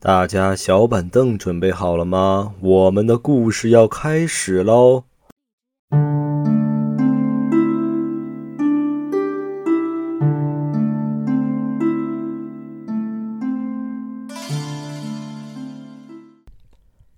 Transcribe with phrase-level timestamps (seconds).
[0.00, 2.54] 大家小板凳准备好了吗？
[2.60, 5.02] 我们的故事要开始喽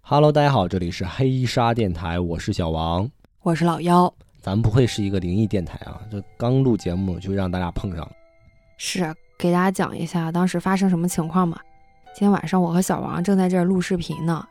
[0.01, 3.11] ！Hello，大家好，这里是黑沙电台，我是小王，
[3.43, 4.11] 我是老妖。
[4.41, 6.01] 咱不会是一个灵异电台啊？
[6.11, 8.12] 这刚录节目就让大家碰上了。
[8.79, 11.61] 是，给大家讲一下当时发生什么情况嘛？
[12.13, 14.47] 今天晚上我和小王正在这儿录视频呢，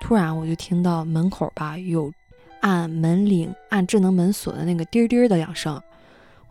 [0.00, 2.12] 突然我就听到门口吧有
[2.60, 5.80] 按门铃、按智能门锁的那个滴滴的两声。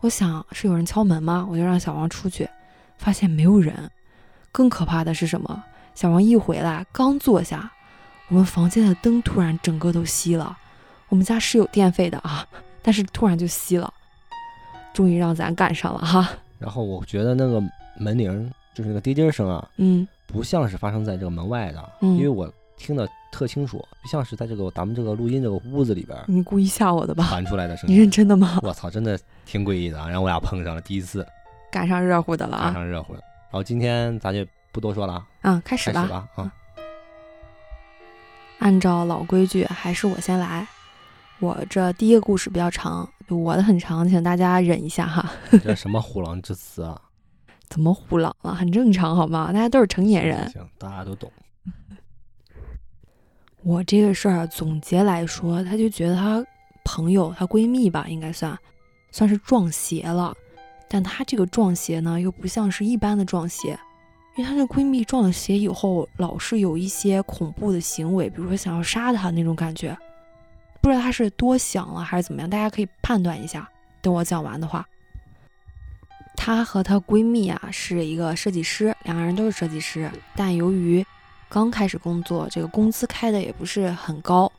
[0.00, 1.46] 我想是有人敲门吗？
[1.50, 2.48] 我就让小王出去，
[2.96, 3.90] 发现没有人。
[4.50, 5.62] 更可怕的是什么？
[5.94, 7.70] 小王一回来，刚坐下，
[8.28, 10.56] 我们房间的灯突然整个都熄了。
[11.08, 12.46] 我们家是有电费的啊。
[12.84, 13.92] 但是突然就熄了，
[14.92, 16.30] 终于让咱赶上了哈。
[16.58, 17.62] 然后我觉得那个
[17.96, 26.18] 门铃就是那个滴滴声啊，嗯，不像是发生在这个门外的，因为我听得特清楚，不像是在这个咱们这个录音这个屋子里边。
[26.26, 27.24] 你故意吓我的吧？
[27.28, 27.94] 传出来的声音。
[27.94, 28.58] 你认真的吗？
[28.62, 31.26] 我操，真的挺诡异的，然后我俩碰上了第一次，
[31.70, 32.64] 赶上热乎的了啊！
[32.64, 33.20] 赶上热乎的。
[33.20, 36.50] 然后今天咱就不多说了，嗯，开始吧，啊。
[38.58, 40.66] 按照老规矩，还是我先来。
[41.40, 45.28] 我这第一个故事比较长，我的很长，请大家忍一下哈。
[45.62, 47.00] 这什么虎狼之词啊？
[47.72, 48.54] 怎么虎狼了？
[48.54, 49.50] 很正常好吗？
[49.50, 50.46] 大家都是成年人。
[50.50, 51.32] 行，大家都懂。
[53.62, 56.44] 我这个事儿总结来说，她就觉得她
[56.84, 58.54] 朋友、她闺蜜吧，应该算
[59.10, 60.34] 算是撞邪了。
[60.86, 63.70] 但她这个撞邪呢，又不像是一般的撞邪，
[64.36, 69.96] 因为她这闺蜜撞了邪以后，老是有一些恐怖的行为，比如说想要杀她那种感觉。
[70.82, 73.66] 不知道她是多想了还是怎么样，大家可以判断一下。
[74.02, 74.86] 等我讲完的话，
[76.36, 81.04] 她和她闺蜜啊是一个设计师，两个人都是设计师，但由于
[81.48, 84.50] 刚开始工作，这个工资开的也不是很高，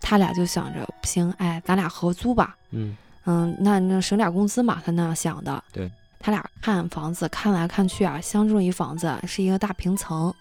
[0.00, 2.56] 他俩就想着不行，哎，咱俩合租吧。
[2.70, 5.62] 嗯嗯，那那省点工资嘛，他那样想的。
[5.70, 10.34] 对，他俩看房子看来看去啊，相中一房子是一个大平层，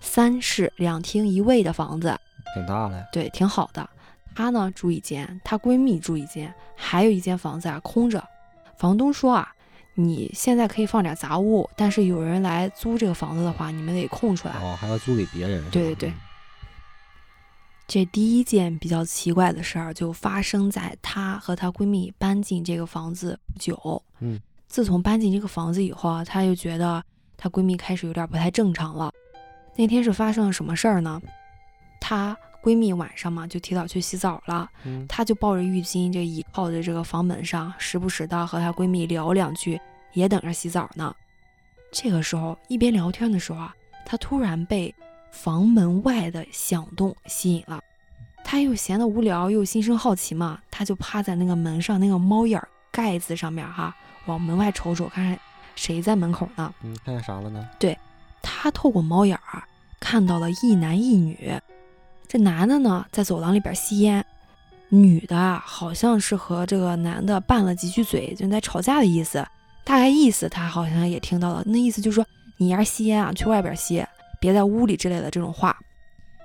[0.00, 2.16] 三室两厅一卫的房子，
[2.54, 3.04] 挺大的。
[3.12, 3.88] 对，挺好的。
[4.36, 8.22] 她呢住一间，她闺蜜住一间，还有一间房子啊空着。
[8.76, 9.52] 房东说啊，
[10.00, 14.54] 你现在可以放点杂物，但是有人来租这个房子的话，你们得空出来。
[14.54, 15.68] 哦，还要租给别人。
[15.70, 16.12] 对对对。
[17.88, 24.00] 这第一件比较奇怪的事儿就发生在她和她闺蜜搬进这个房子不久。
[24.20, 24.40] 嗯。
[24.68, 27.02] 自从搬进这个房子以后啊，她就觉得
[27.36, 29.12] 她闺蜜开始有点不太正常了。
[29.74, 31.20] 那天是发生了什么事儿呢？
[32.00, 32.36] 她。
[32.62, 34.68] 闺蜜晚上嘛就提早去洗澡了，
[35.08, 39.80] 她就抱着浴巾，就倚靠在这个房门上，时不时的和她闺蜜聊两句，
[40.12, 41.14] 也等着洗澡呢。
[41.92, 43.74] 这个时候一边聊天的时候啊，
[44.04, 44.94] 她突然被
[45.30, 47.80] 房门外的响动吸引了，
[48.44, 53.94] 她又闲得无聊，又心生好奇嘛，她就趴在那个门上那个猫眼盖子上面哈，
[54.26, 55.38] 往门外瞅瞅，看看
[55.76, 56.74] 谁在门口呢？
[56.82, 57.68] 嗯，看见啥了呢？
[57.78, 57.96] 对，
[58.42, 59.62] 她透过猫眼儿
[60.00, 61.58] 看到了一男一女。
[62.28, 64.22] 这男的呢，在走廊里边吸烟，
[64.90, 69.44] 女的啊，好像是和这个男的拌了几句嘴，就在吵架的意思。
[69.82, 72.26] 大概意思他好像也听到了，那意思就是说，
[72.58, 74.04] 你要是吸烟啊，去外边吸，
[74.38, 75.74] 别在屋里之类的这种话。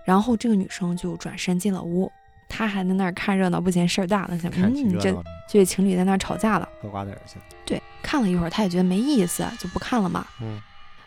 [0.06, 2.10] 然后这个女生就转身进了屋，
[2.48, 7.38] 她还在那儿看热闹，不嫌事儿大呢，想，嗯，这这对情侣在那儿吵架了，嗑瓜子去。
[7.66, 10.26] 对，看了一会儿，她也觉得没意思，就不看了嘛。
[10.42, 10.62] 嗯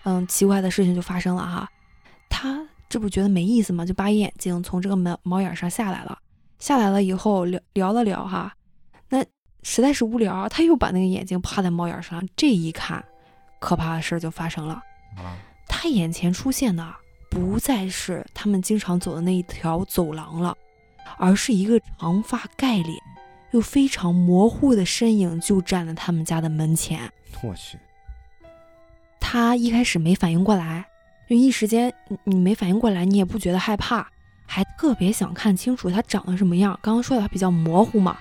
[0.04, 1.68] 嗯，奇怪的事情就发生了哈，
[2.28, 2.62] 她。
[2.88, 3.84] 这不觉得没意思吗？
[3.84, 6.18] 就把眼睛从这个门猫眼上下来了。
[6.58, 8.54] 下来了以后聊聊了聊哈，
[9.08, 9.24] 那
[9.62, 12.26] 实在是无聊，他又把那个眼睛趴在猫眼上。
[12.34, 13.04] 这一看，
[13.58, 14.80] 可怕的事就发生了。
[15.68, 16.94] 他眼前出现的
[17.28, 20.56] 不再是他们经常走的那一条走廊了，
[21.18, 22.96] 而是一个长发盖脸
[23.50, 27.12] 又非常模糊的身影，就站在他们家的门前。
[27.42, 27.78] 我去！
[29.20, 30.86] 他一开始没反应过来。
[31.28, 34.06] 就一时间，你你没反应过来，你也不觉得害怕，
[34.46, 36.78] 还特别想看清楚他长得什么样。
[36.80, 38.16] 刚刚说的他比较模糊嘛，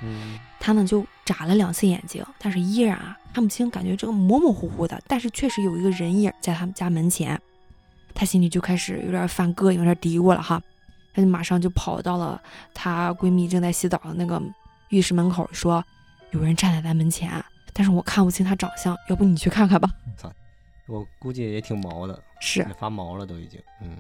[0.59, 5.00] 他呢就眨了两次眼睛，但是依然啊看不清，感觉这个模模糊糊的。
[5.07, 7.39] 但是确实有一个人影在他们家门前，
[8.13, 10.62] 他心里就开始有点犯膈应，有点嘀咕了哈。
[11.13, 12.41] 他就马上就跑到了
[12.74, 14.41] 她闺蜜正在洗澡的那个
[14.89, 15.81] 浴室门口，说
[16.31, 17.31] 有人站在咱门前，
[17.71, 19.89] 但是我看不清他长相，要不你去看看吧。
[20.87, 23.59] 我估计也挺毛的，是发毛了都已经。
[23.81, 23.97] 嗯，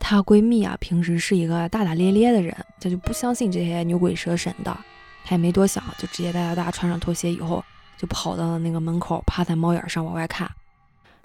[0.00, 4.76] 她闺蜜啊，平时是一个大大咧咧的人，她就不相信这些牛鬼蛇神的。
[5.24, 7.64] 她也没多想，就直接带着大家穿上拖鞋以后，
[7.96, 10.50] 就跑到了那个门口，趴在猫眼上往外看。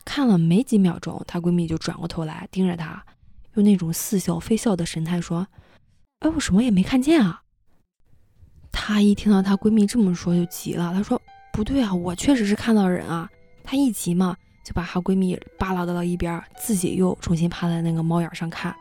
[0.05, 3.03] 看了没几秒钟，她闺蜜就转过头来盯着她，
[3.55, 5.45] 用那种似笑非笑的神态说
[6.19, 7.41] ：“哎，我什么也没看见啊。”
[8.71, 10.93] 她一听到她闺蜜这么说，就急了。
[10.93, 13.29] 她说：“不对啊，我确实是看到人啊。”
[13.63, 18.75] 她一急嘛，就把她闺蜜扒拉到了一边，自己又重新趴在那个猫眼上看。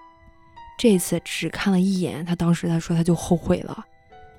[0.78, 3.84] 这次只看了一眼，她当时她说她就后悔了，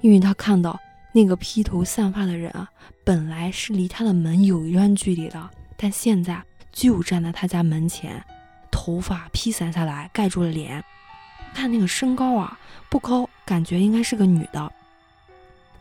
[0.01, 0.79] 因为她看到
[1.11, 2.69] 那个披头散发的人啊，
[3.03, 6.41] 本来是离她的门有一段距离的，但现在
[6.71, 8.23] 就站在她家门前，
[8.71, 10.83] 头发披散下来盖住了脸。
[11.53, 12.57] 看那个身高啊，
[12.89, 14.71] 不高，感觉应该是个女的。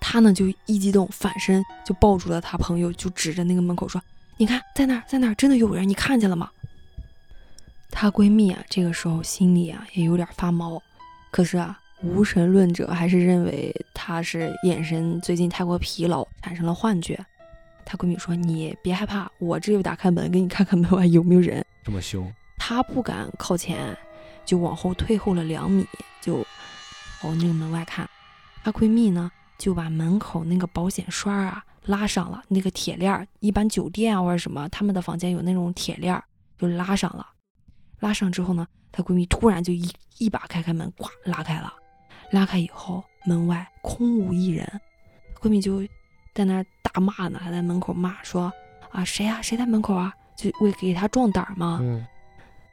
[0.01, 4.03] 她呢就一激动，反身就抱住了她朋友，就指着那个门口说
[4.41, 6.49] ：“你看，在那儿，在那儿，真的有人，你看见了吗？”
[7.91, 10.81] 她闺蜜啊，这个时候心里啊也有点发毛，
[11.33, 17.19] 可是啊，无神论者还是认为她是眼神最近太过疲劳，产生了幻觉。
[17.85, 23.97] 她闺蜜说：“你别害怕，我这就打开门给你看看门外有没有人。”这么凶，她不敢靠前，
[24.45, 25.85] 就往后退后了两米，
[26.21, 26.47] 就
[27.25, 28.09] 往那个门外看。
[28.63, 36.23] 她闺蜜呢就把门口那个保险栓啊拉上了，那个铁链儿，一般酒店啊或者什么他们的房间有那种铁链儿，
[36.59, 37.27] 就拉上了。
[38.01, 41.73] 拉上之后呢，她闺蜜突然就一一把开开门，咵拉开了。
[42.31, 44.81] 拉开以后，门外空无一人。
[45.41, 45.83] 闺蜜就
[46.35, 48.53] 在那大骂呢，还在门口骂说
[48.93, 49.41] ：“啊，谁呀？
[49.41, 50.13] 谁在门口啊？
[50.37, 52.05] 就为给她壮胆吗？”嗯，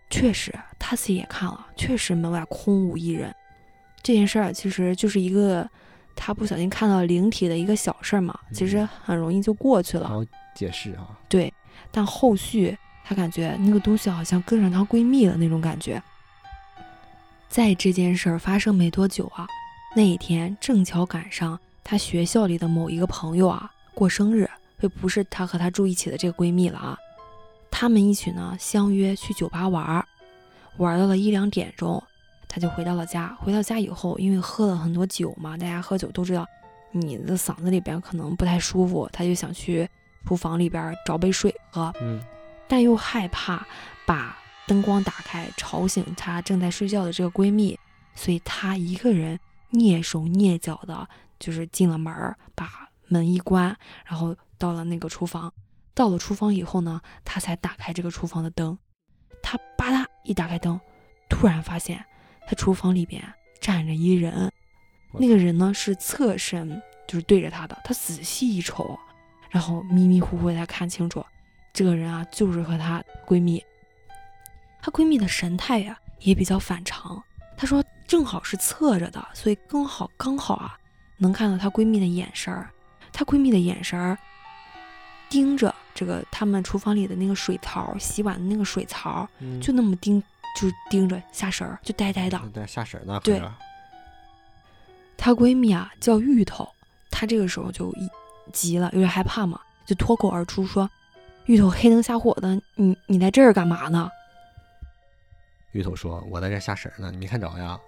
[0.10, 3.34] 确实，她自己也看了，确实门外空无一人。
[4.04, 5.68] 这件事儿其实就是一个
[6.16, 10.08] 她不小心看到灵体的一个小事儿嘛，其实很容易就过去了。
[10.08, 10.24] 好
[10.56, 11.18] 解释啊。
[11.28, 11.54] 对，
[11.92, 12.78] 但后续。
[13.08, 16.02] 她感觉那个东西好像跟上她闺蜜了那种感觉。
[17.48, 19.46] 在这件事儿发生没多久啊，
[19.96, 24.50] 那一天正巧赶上她学校里的某一个朋友啊过生日，
[24.82, 26.98] 就不是她和她住一起的这个闺蜜了啊。
[27.70, 30.04] 他们一起呢相约去酒吧玩，
[30.78, 32.02] 玩到了一两点钟，
[32.56, 33.36] 她就回到了家。
[33.42, 36.48] 回到家以后，因为喝了很多酒嘛，大家喝酒都知道，
[36.92, 39.86] 你的嗓子里边可能不太舒服，他就想去
[40.26, 41.94] 厨房里边找杯水喝。
[42.00, 42.24] 嗯。
[42.66, 43.68] 但又害怕
[44.08, 47.78] 把灯光打开吵醒她正在睡觉的这个闺蜜，
[48.14, 49.38] 所以她一个人
[49.74, 51.06] 蹑手蹑脚的，
[51.38, 53.76] 就是进了门儿，把门一关，
[54.06, 55.52] 然后到了那个厨房。
[55.94, 58.78] 到了厨房以后呢，她才打开这个厨房的灯。
[59.44, 60.80] 她吧嗒一打开灯，
[61.28, 62.06] 突然发现
[62.48, 63.22] 她厨房里边
[63.60, 64.52] 站着一人，
[65.14, 67.78] 那个人呢是侧身，就是对着她的。
[67.84, 68.98] 她仔细一瞅，
[69.50, 71.26] 然后迷迷糊糊才看清楚。
[71.74, 73.64] 这个人啊，就是和她闺蜜。
[74.82, 77.22] 她闺蜜的神态呀，也比较反常。
[77.58, 80.78] 她说，正好是侧着的，所以刚好刚好啊，
[81.18, 82.70] 能看到她闺蜜的眼神儿。
[83.12, 84.18] 她闺蜜的眼神儿
[85.30, 89.28] 盯着这个他们厨房里的那个水槽，洗碗的那个水槽，
[89.62, 90.22] 就那么盯，
[90.56, 92.40] 就盯着下神儿，就呆呆的。
[92.54, 93.20] 对，下神呢。
[93.24, 93.42] 对。
[95.18, 96.68] 她闺蜜啊，叫芋头。
[97.12, 98.10] 她这个时候就一
[98.52, 100.90] 急了，有点害怕嘛，就脱口而出说。
[101.46, 104.10] 芋头黑灯瞎火的，你你在这儿干嘛呢？
[105.74, 107.80] 芋头说：“我在这下神呢，你没看着呀？”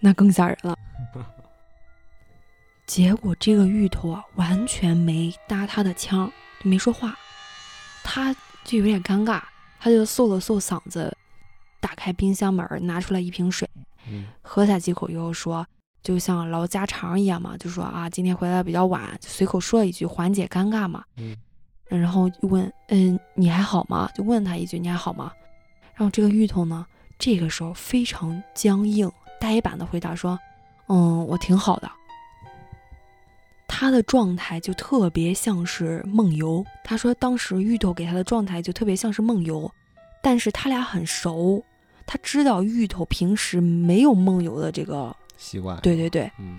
[0.00, 0.76] 那更吓人了。
[2.86, 6.30] 结果这个芋头啊，完全没搭他的腔，
[6.62, 7.16] 没说话。
[8.02, 8.34] 他
[8.64, 9.42] 就有点尴尬，
[9.78, 11.16] 他就嗽了嗽嗓子，
[11.86, 13.68] 打开冰箱门，拿出来一瓶水，
[14.42, 15.64] 喝下几口以后说
[16.02, 21.36] ：“就像唠家常一样嘛，就说啊，今天回来比较晚，就随口说了一句，缓解尴尬嘛。”嗯
[21.88, 24.10] 然后就问，嗯，你还好吗？
[24.16, 25.32] 就问他一句，你还好吗？
[25.94, 26.84] 然后这个芋头呢，
[27.20, 29.08] 这个时候非常僵硬、
[29.40, 30.36] 呆板的回答说，
[30.88, 31.88] 嗯，我挺好的。
[33.68, 36.66] 他的状态就特别像是梦游。
[36.82, 39.70] 他说当时芋头给他的状态就特别像是梦游，
[40.20, 41.62] 但是他俩很熟，
[42.06, 45.78] 他知道芋头平时没有梦游的这个习惯。
[45.80, 46.58] 对对对，嗯。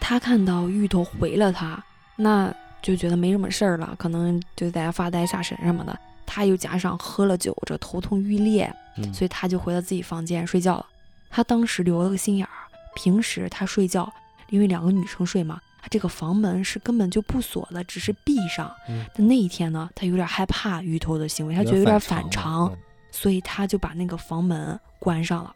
[0.00, 1.82] 他看到芋头回了他，
[2.16, 2.54] 那。
[2.82, 5.94] 就觉得没什么事儿了，可能就在家发呆下神什么的。
[6.24, 8.74] 他又加上喝了酒，这头痛欲裂，
[9.12, 10.86] 所以他就回到自己房间睡觉了。
[11.28, 12.52] 他当时留了个心眼儿，
[12.94, 14.10] 平时他睡觉，
[14.48, 18.74] 因为两个女生睡嘛，他这个房门是根本就不锁的，只是闭上。
[19.14, 22.74] 但那一天呢，他有点害怕芋头的行为，他觉得有点反常，
[23.10, 25.54] 所以他就把那个房门关上了。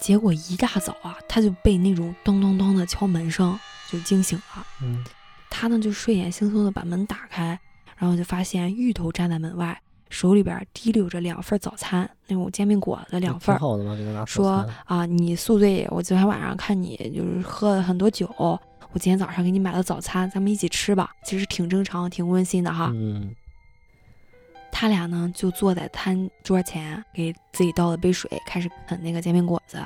[0.00, 3.58] 结果一大早啊，他就被那种咚咚咚的敲门声
[3.90, 4.66] 就惊醒了。
[4.82, 5.04] 嗯。
[5.48, 7.58] 他呢就睡眼惺忪的把门打开，
[7.96, 9.80] 然后就发现芋头站在门外，
[10.10, 13.56] 手里边提溜着两份早餐，那种煎饼果子两份。
[14.26, 21.10] 说啊，你宿醉，我昨天晚上看你就是喝了很多酒，我今天早上给你买了早餐，咱们一起吃吧。
[21.24, 22.90] 其实挺正常，挺温馨的哈。
[22.92, 23.34] 嗯。
[24.78, 29.82] 他俩呢就坐在餐桌前，给自己倒了杯水，开始啃那个煎饼果子。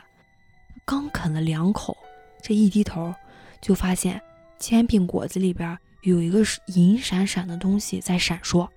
[0.84, 1.96] 刚啃了两口，
[2.42, 3.14] 这一低头
[3.60, 4.20] 就发现
[4.58, 8.68] 煎饼果子里边有一个银闪闪的东西在闪烁。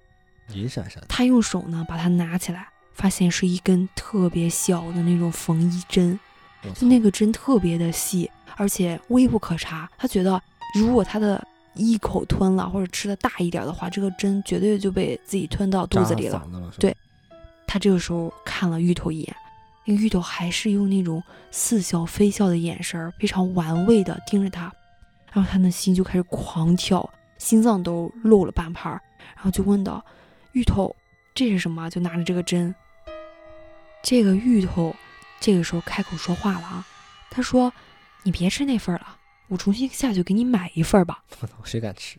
[0.49, 1.03] 银闪闪。
[1.09, 6.19] 他用手呢把它拿起来，发现是一根特别小的那种缝衣针，
[6.75, 9.89] 就那个针特别的细，而且微不可察。
[9.97, 10.39] 他觉得
[10.75, 11.43] 如果他的
[11.75, 16.47] 一口吞了，或者吃的大一点的话，这个针绝对就被自己吞到肚子里了。
[16.79, 16.95] 对，
[17.65, 19.35] 他这个时候看了芋头一眼，
[19.85, 24.71] 那芋头还是用那种似笑非笑的眼神，非常玩味的盯着他，
[25.31, 29.01] 然后他的心就开始狂跳，心脏都漏了半拍儿，
[29.35, 30.03] 然后就问道
[30.53, 30.95] ：“芋头，
[31.33, 32.73] 这是什么？”就拿着这个针。
[34.03, 34.95] 这个芋头
[35.39, 36.85] 这个时候开口说话了啊，
[37.31, 37.73] 他说
[38.23, 39.17] ：“你别吃那份了。”
[39.53, 41.23] 我重新下去给你买一份吧。
[41.39, 42.17] 我操，谁敢吃？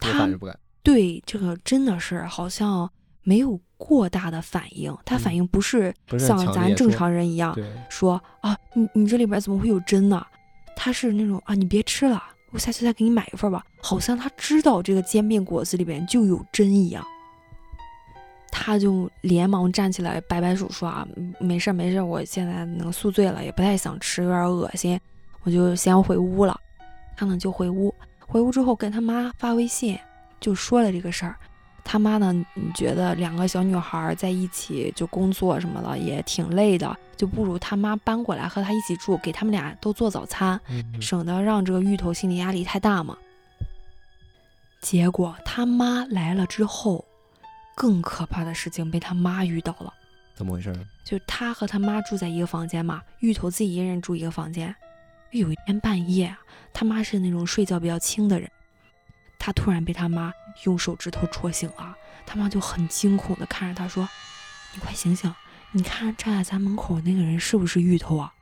[0.00, 0.58] 他不敢。
[0.82, 2.90] 对这个真的是好像
[3.22, 7.56] 没有过大的反应，他反应不是像咱正常人一样
[7.88, 10.26] 说啊，你你这里边怎么会有针呢？
[10.74, 12.20] 他是那种啊，你别吃了，
[12.50, 13.64] 我下去再给你买一份吧。
[13.80, 17.06] 好像他知道这个煎饼果子里边就有针一样。
[18.50, 21.06] 他就连忙站起来摆摆手说啊，
[21.38, 24.98] 没事没事，我现在能宿醉了，也不太想吃，有点恶心。
[25.46, 26.60] 我就先回屋了，
[27.16, 29.96] 他呢就回屋，回屋之后跟他妈发微信，
[30.40, 31.36] 就说了这个事儿。
[31.84, 32.34] 他妈呢
[32.74, 40.60] 觉得两个小女孩在一起就工作什么的也挺累的，就不如他妈搬过来和他一起住，给他们俩都做早餐，
[41.00, 43.16] 省得让这个芋头心理压力太大嘛。
[44.80, 47.04] 结果他妈来了之后，
[47.76, 49.94] 更可怕的事情被他妈遇到了。
[50.34, 50.74] 怎么回事？
[51.04, 54.74] 就他和他妈住在一个房间嘛，芋头自己一个人住一个房间。
[55.30, 56.38] 有一天半夜啊，
[56.72, 58.50] 他妈是那种睡觉比较轻的人，
[59.38, 60.32] 他突然被他妈
[60.64, 61.96] 用手指头戳醒了。
[62.24, 64.08] 他妈就很惊恐的看着他说
[64.74, 65.32] ：“你快醒醒，
[65.70, 68.32] 你看站在咱门口那个人是不是芋头啊？”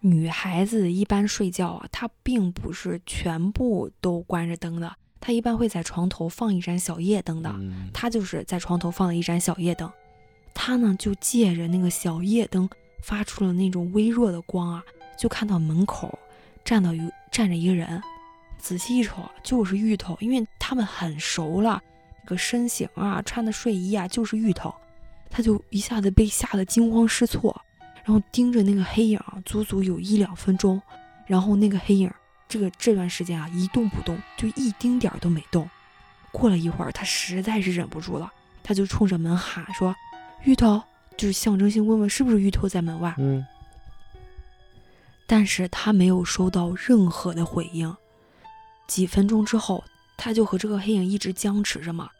[0.00, 7.54] 女孩子一般睡觉啊，她并不是全部都关着灯的，她一般会在床头放一盏小夜灯的。
[7.92, 9.92] 她就是在床头放了一盏小夜灯，
[10.54, 12.68] 她呢就借着那个小夜灯
[13.02, 14.82] 发出了那种微弱的光啊。
[15.18, 16.18] 就看到门口
[16.64, 18.02] 站到一站着一个人，
[18.58, 21.82] 仔细一瞅就是芋头，因为他们很熟了，
[22.24, 24.74] 这个身形啊，穿的睡衣啊就是芋头，
[25.30, 27.60] 他就一下子被吓得惊慌失措，
[28.04, 30.80] 然后盯着那个黑影足足有一两分钟，
[31.26, 32.10] 然后那个黑影
[32.48, 35.68] 这个这段时间啊一动不动，就一丁点儿都没动。
[36.30, 39.94] 过了一会儿，他实在是忍不住了，他就冲着门喊说
[40.44, 40.82] ：“芋头！”
[41.14, 43.14] 就是象征性问问是不是芋头在门外。
[43.18, 43.44] 嗯。
[45.26, 47.94] 但是他没有收到任何的回应。
[48.86, 49.82] 几分钟之后，
[50.16, 52.10] 他就和这个黑影一直僵持着嘛。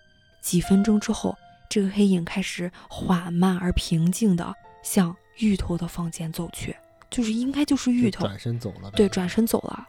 [0.41, 1.37] 几分钟之后，
[1.69, 6.75] 这个黑影开始缓慢而平静地向芋头的房间走去，
[7.11, 8.91] 就是应该就是芋头转身走了。
[8.93, 9.87] 对，转身走了。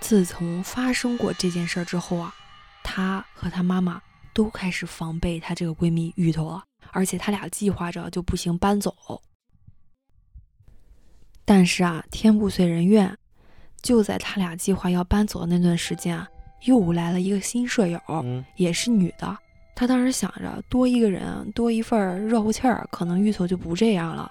[0.00, 2.34] 自从发生过这件事之后啊，
[2.82, 4.00] 她和她妈妈
[4.34, 6.62] 都开始防备她这个闺蜜芋头了，
[6.92, 8.94] 而且他俩计划着就不行搬走。
[11.46, 13.16] 但是啊，天不遂人愿，
[13.80, 16.28] 就在他俩计划要搬走的那段时间啊，
[16.64, 17.98] 又来了一个新舍友，
[18.56, 19.38] 也是女的。
[19.76, 24.30] 她当时想着多一个人，多一份热乎气儿，可能芋头就不这样了，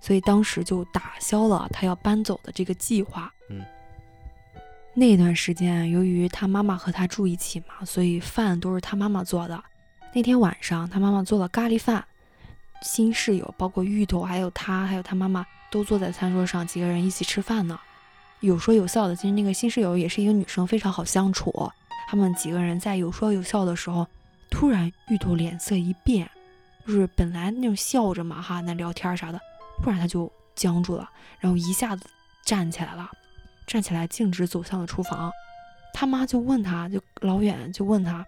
[0.00, 3.32] 所以当时就打消了他要搬走的这个计划。
[3.50, 3.62] 嗯，
[4.94, 9.62] 那段时间，由于他妈妈和他住一起嘛，所以饭都是他妈妈做的。
[10.12, 12.04] 那天晚上，他妈妈做了咖喱饭，
[12.82, 15.46] 新室友包括芋头，还有他，还有他妈妈。
[15.70, 17.78] 都坐在餐桌上，几个人一起吃饭呢，
[18.40, 19.14] 有说有笑的。
[19.14, 21.52] 其实那个新室友也是一个女生，非常好相处。
[22.08, 24.06] 他们几个人在有说有笑的时候，
[24.48, 26.26] 突然芋头脸色一变，
[26.86, 29.38] 就是本来那种笑着嘛哈，那聊天啥的，
[29.82, 31.06] 突然他就僵住了，
[31.38, 32.06] 然后一下子
[32.46, 33.10] 站起来了，
[33.66, 35.30] 站起来径直走向了厨房。
[35.92, 38.26] 他妈就问他，就老远就问他：“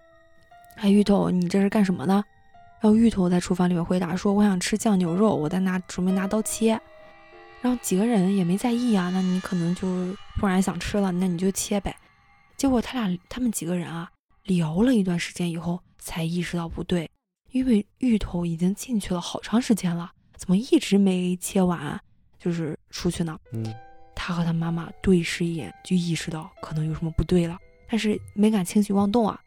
[0.77, 2.23] 哎，芋头，你这是干什么呢？”
[2.81, 6.79] 然后芋头在厨房里面回答说：“我想吃酱牛肉，我在拿准备拿刀切。”
[7.61, 9.87] 然后几个人也没在意啊，那你可能就
[10.39, 11.95] 突然想吃了，那你就切呗。
[12.57, 14.09] 结果他俩他们几个人啊
[14.45, 17.07] 聊了一段时间以后，才意识到不对，
[17.51, 22.01] 因为芋头已经进去了好长时间了，怎么一直没切完，
[22.39, 23.37] 就是出去呢？
[23.53, 23.63] 嗯，
[24.15, 29.39] 他和他妈妈对视一眼，就意识到可能有什么不对了，但是没敢轻举妄动啊。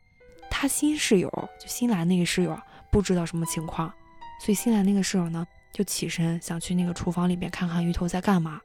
[0.49, 1.29] 他新室友
[1.61, 2.57] 就新来那个室友
[2.95, 3.93] 不知道什么情况，
[4.41, 5.45] 所以新来那个室友呢。
[5.73, 8.61] 就起身想去那个厨房里面看看芋头在干嘛，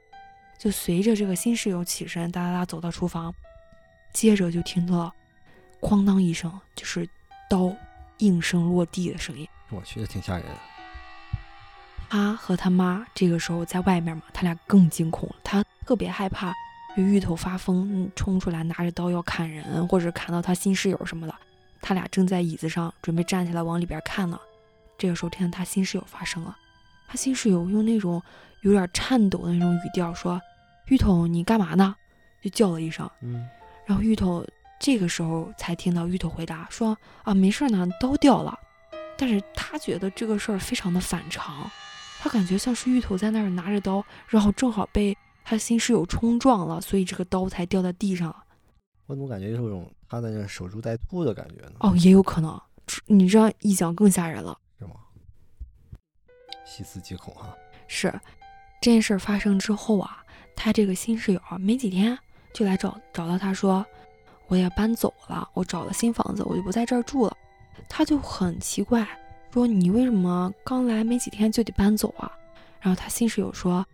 [0.60, 3.34] 就随着这个新室友起身哒哒哒走到厨房，
[4.14, 5.12] 接着就听到，
[5.82, 7.10] 哐当一声，就是
[7.50, 7.76] 刀
[8.20, 9.48] 应声落地的声音。
[9.72, 10.46] 我去，挺吓人。
[12.08, 15.36] 他和他妈这个时候在外面嘛，他俩更惊恐了。
[15.44, 16.54] 他特别害怕，
[16.96, 21.34] 就芋头发疯冲出来拿着刀要砍人，或者砍到他新室友什么的。
[21.82, 24.40] 他俩正在椅子上准备站起来往里边看呢。
[24.98, 26.58] 这个时候，听见他新室友发声了。
[27.08, 28.22] 他新室友用那种
[28.62, 30.40] 有点颤抖的那种语调说
[30.88, 31.96] ：“芋头，你干嘛呢？”
[32.44, 33.10] 就叫了一声。
[33.22, 33.48] 嗯。
[33.86, 34.46] 然后芋头
[34.80, 38.58] 这个时候才听到芋头回答说：“啊，没事呢，刀掉了。”
[39.18, 41.70] 但是他觉得这个事儿非常的反常。
[42.22, 48.36] 他感觉像是芋头在那儿拿着刀，然后正好被他新室友冲撞了，所以这个刀才掉在地上。
[49.08, 51.74] 我怎么感觉有种他在那守株待兔的感觉呢？
[51.82, 52.60] 哦，也有可能。
[53.06, 54.92] 你这样一讲更吓人了，是吗？
[56.66, 57.56] 细思极恐啊！
[57.88, 58.12] 是
[58.82, 60.24] 这件事发生之后啊，
[60.56, 62.18] 他这个新室友没几天
[62.52, 63.86] 就来找找到他说，
[64.48, 67.38] 我也搬走了，我找了新房子，我就不在这儿住了。
[67.88, 69.08] 他就很奇怪。
[69.52, 72.32] 说你为什么刚来没几天就得搬走啊？
[72.80, 73.86] 然后他新室友说，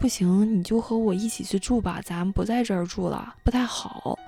[0.00, 4.18] 不行，你就和我一起去住吧，咱不在这儿住了，不太好。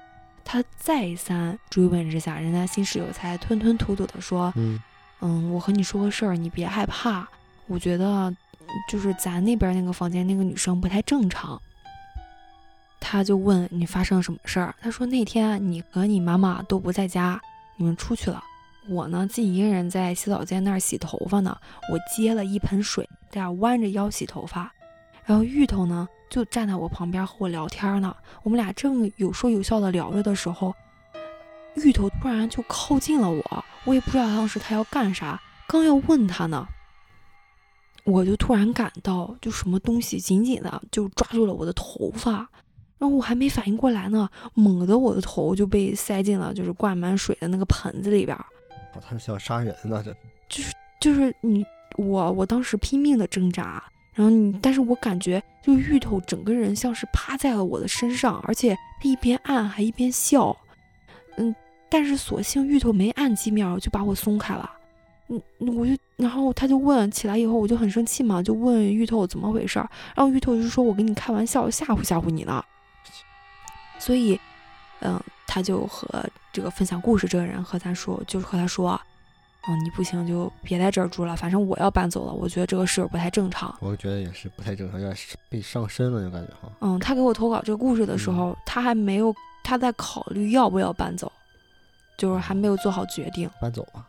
[0.49, 4.81] 他再三追问之下，人家新室友才吞吞吐吐的说，嗯
[5.21, 7.29] 嗯，我和你说个事儿，你别害怕。
[7.67, 8.33] 我觉得
[8.89, 11.61] 就是咱那边那个房间那个女生不太正常。
[13.01, 14.73] 他就问你发生了什么事儿？
[14.81, 17.41] 他说那天你和你妈妈都不在家，
[17.77, 18.41] 你们出去了。
[18.89, 21.59] 我呢，自己一个人在洗澡间那儿洗头发呢。
[21.93, 24.73] 我接了一盆水，在那弯着腰洗头发。
[25.25, 28.15] 然后芋头呢，就站在我旁边和我聊天呢。
[28.43, 30.75] 我们俩正有说有笑的聊着的时候，
[31.77, 33.65] 芋头突然就靠近了我。
[33.85, 36.67] 我也不知道当时他要干啥，刚要问他呢，
[38.05, 42.49] 我就突然感到就什么东西紧紧的就抓住了我的头发。
[42.99, 48.37] 然后我还没反应过来呢，猛地我的头就被塞进了就是灌满水的那个盆子里边。
[49.07, 50.15] 他是要杀人呢，这
[50.49, 51.63] 就是就是你
[51.99, 53.85] 我我当时拼命的挣扎，
[54.17, 60.57] 然后你，但是我感觉就芋头整个人像是趴在了我的身上，而且他一边按还一边笑，
[61.37, 61.55] 嗯，
[61.89, 64.69] 但是所幸芋头没按几秒就把我松开了，
[65.29, 65.41] 嗯，
[65.77, 72.65] 我就然后他就问起来以后我就很生气嘛，就问芋头怎么回事儿，然后芋头就说我跟你开玩笑吓唬吓唬你呢，
[74.01, 74.41] 所以，
[75.01, 75.21] 嗯。
[75.49, 79.01] 他就和这个分享故事这个人和他说，就是和他说，
[79.69, 82.33] 嗯，你不行就别在这儿住了，反正我要搬走了。
[82.33, 83.75] 我觉得这个事儿不太正常。
[83.81, 85.17] 我觉得也是不太正常，有点
[85.49, 86.73] 被上身了，就感觉哈。
[86.81, 91.31] 嗯，他给我投稿这个故事的时候，他还没有他在考虑要不要搬走，
[92.17, 93.51] 就是还没有做好决定。
[93.61, 94.07] 搬走吧，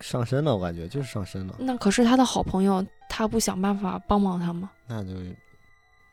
[0.00, 1.56] 上身了，我感觉就是上身了。
[1.58, 4.70] 那可是他的好朋友，他不想办法帮帮他吗？
[4.86, 5.10] 那就。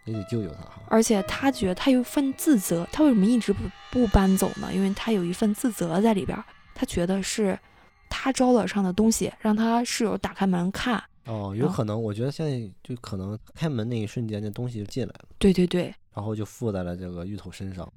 [0.06, 4.68] 也得救救他哈，而且他觉得他有一份自责，他为什么一直不不搬走呢？
[4.74, 6.38] 因为他有一份自责在里边，
[6.76, 7.58] 他觉得是
[8.14, 11.04] 他招惹上的东西，让他室友打开门看。
[11.26, 15.26] 哦，有可能，我觉得现在就可能开门那一瞬间，那东西就进来了。
[15.40, 17.92] 对对对，然后就附在了这个芋头身上。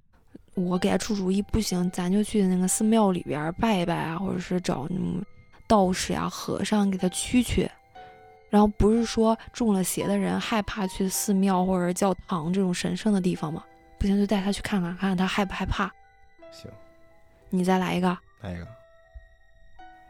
[0.55, 5.23] 我给他出主意，不行，咱就去那个寺庙里边拜一拜啊，或者是找那种
[5.67, 7.71] 道士呀、和尚给他驱驱。
[8.49, 13.63] 然后不是说中了邪的人害怕去寺庙或者教堂这种神圣的地方吗？
[13.99, 15.93] 不行就带他去看看，看看他害不害怕。
[16.53, 16.71] 行，
[17.51, 18.17] 你再来一个。
[18.41, 18.67] 来一个。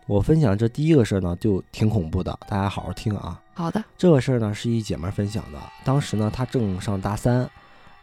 [0.09, 3.43] 我分享这第一个事儿呢，就挺恐怖的，大家好好听啊。
[3.55, 3.83] 好的。
[3.99, 7.49] 这个事儿呢是一姐妹分享的，当时呢她正上大三，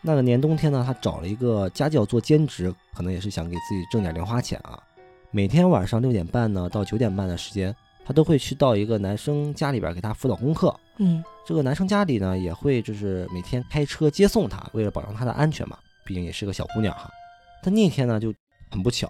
[0.01, 4.77] 那个年冬天呢她找了一个家教做兼职，可能也是想给自己挣点零花钱啊。
[5.31, 7.73] 每天晚上六点半呢到九点半的时间。
[8.05, 17.09] 她都会去到一个男生家里边给他辅导功课，嗯，这个男生家里呢也会就是每天开车接送她，为了保障她的安全嘛，毕竟也是个小姑娘哈。
[17.63, 18.33] 但那天呢就
[18.69, 19.07] 很不巧，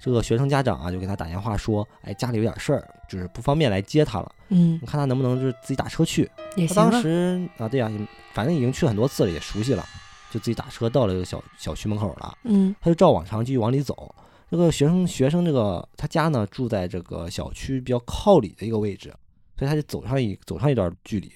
[0.00, 6.28] 这个学生家长啊就给他打电话说，哎，家里有点事儿，就是不方便来接他了，嗯，你看他能不能就是自己打车去？
[6.68, 7.90] 他当时啊，对呀，
[8.32, 9.84] 反正已经去很多次了，也熟悉了，
[10.30, 14.14] 就自己打车到了这个小小区门口了，嗯，他就照往常继续往里走。
[14.50, 19.14] 这个学生学生这个他家呢住在这个小区比较靠里的一个位置，
[19.56, 21.30] 所以他就走上一走上一段距离。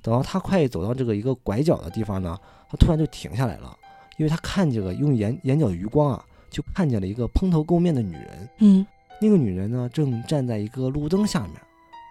[0.00, 2.38] 等到他快走到这个一个拐角的地方呢，
[2.70, 3.76] 他突然就停下来了，
[4.18, 8.48] 因为他看这个用眼眼角余光啊，就看见了一个蓬头垢面的女人。
[8.58, 8.86] 嗯，
[9.20, 11.52] 那个女人呢正站在一个路灯下面，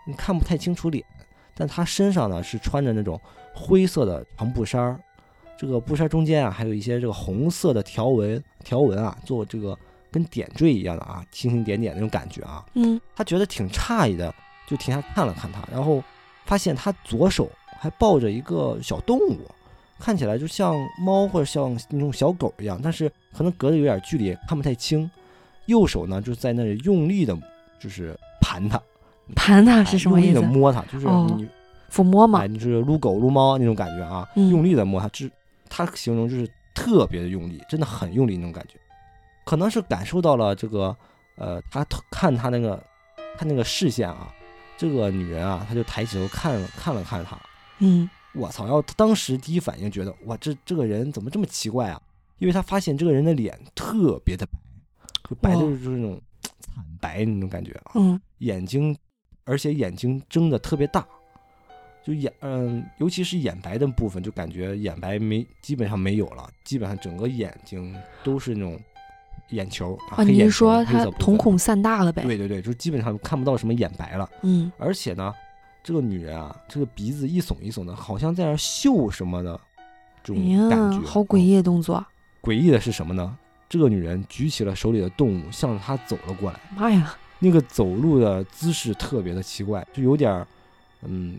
[0.06, 1.04] 你看不太清楚脸，
[1.56, 3.20] 但她身上呢是穿着那种
[3.54, 5.00] 灰色的长布衫儿，
[5.58, 9.78] 这个布衫中间啊还有一些这个红色的条纹条纹啊，做这个。
[10.12, 14.34] 跟点缀一样的啊，星星点点那种感觉啊，嗯，他觉得挺诧异的，
[14.66, 16.02] 就停下看了看他，然后
[16.46, 19.40] 发现她左手还抱着一个小动物，
[20.00, 25.10] 看起来就像猫或者像那种小狗一样，但是可能隔着有点距离看不太清。
[25.68, 27.36] 右手呢就在那里用力的，
[27.80, 28.80] 就是盘它，
[29.36, 30.40] 盘它是什么意思？
[30.40, 31.48] 的摸它，就是哦你
[31.92, 34.50] 抚摸嘛哎，，你就是撸狗撸猫那种感觉啊，嗯。
[34.50, 35.32] 用力的摸它，就是
[35.70, 38.78] 他形容就是特别的用力，真的很用力那种感觉，
[39.44, 40.96] 可能是感受到了这个
[41.38, 42.82] 呃，他看他那个
[43.38, 44.32] 他那个视线啊，
[44.78, 47.36] 这个女人啊，她就抬起头看了看了看他，
[47.80, 48.66] 嗯，我操！
[48.66, 52.02] 然后他当时第一反应觉得，哇，这这个人怎么这么奇怪啊？
[52.38, 54.54] 因为他发现这个人的脸特别的白，
[55.30, 56.22] 就白的就是那种
[56.60, 58.96] 惨白那种感觉啊，嗯，眼睛，
[59.46, 61.08] 而且眼睛睁的特别大，
[62.04, 68.78] 就眼嗯，尤其是眼白的部分，就感觉眼白没基本上没有了，基本上整个眼睛都是那种
[69.52, 72.22] 眼球啊，啊，你说它黑色部分瞳孔散大了呗？
[72.24, 74.30] 对对对，就基本上看不到什么眼白了。
[74.42, 75.34] 嗯，而且呢，
[75.86, 79.52] 这个女人啊，这个鼻子一耸一耸的，好像在那儿嗅什么的
[80.24, 81.08] 这哎种感呀，觉。
[81.08, 81.42] 好诡嗯！
[81.46, 82.04] 异的动作！
[82.42, 83.38] 诡异的是什么呢？
[83.70, 86.60] 这个女人举起了手里的动物，向着他走了过来。
[86.76, 90.48] 妈呀，那个走路的姿势特别的奇怪，就有点儿，
[91.04, 91.38] 嗯，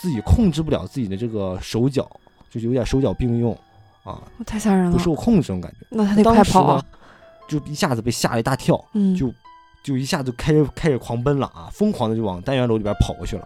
[0.00, 2.08] 自己控制不了自己的这个手脚，
[2.48, 3.52] 就是有点手脚并用
[4.04, 4.92] 啊，太吓人了！
[4.92, 5.86] 不受控制这种感觉。
[5.90, 6.84] 那他得快跑啊！，
[7.48, 9.34] 就一下子被吓了一大跳，嗯，就
[9.82, 13.44] 就一下子开始开始狂奔了啊，疯狂的就往单元楼里边跑过去了。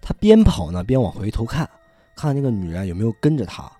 [0.00, 1.68] 他边跑呢边往回头看，
[2.16, 3.70] 看那个女人有没有跟着他。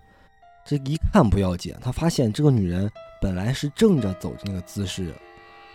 [0.65, 2.89] 这一看不要紧，他发现这个女人
[3.21, 5.13] 本来是正着走的那个姿势，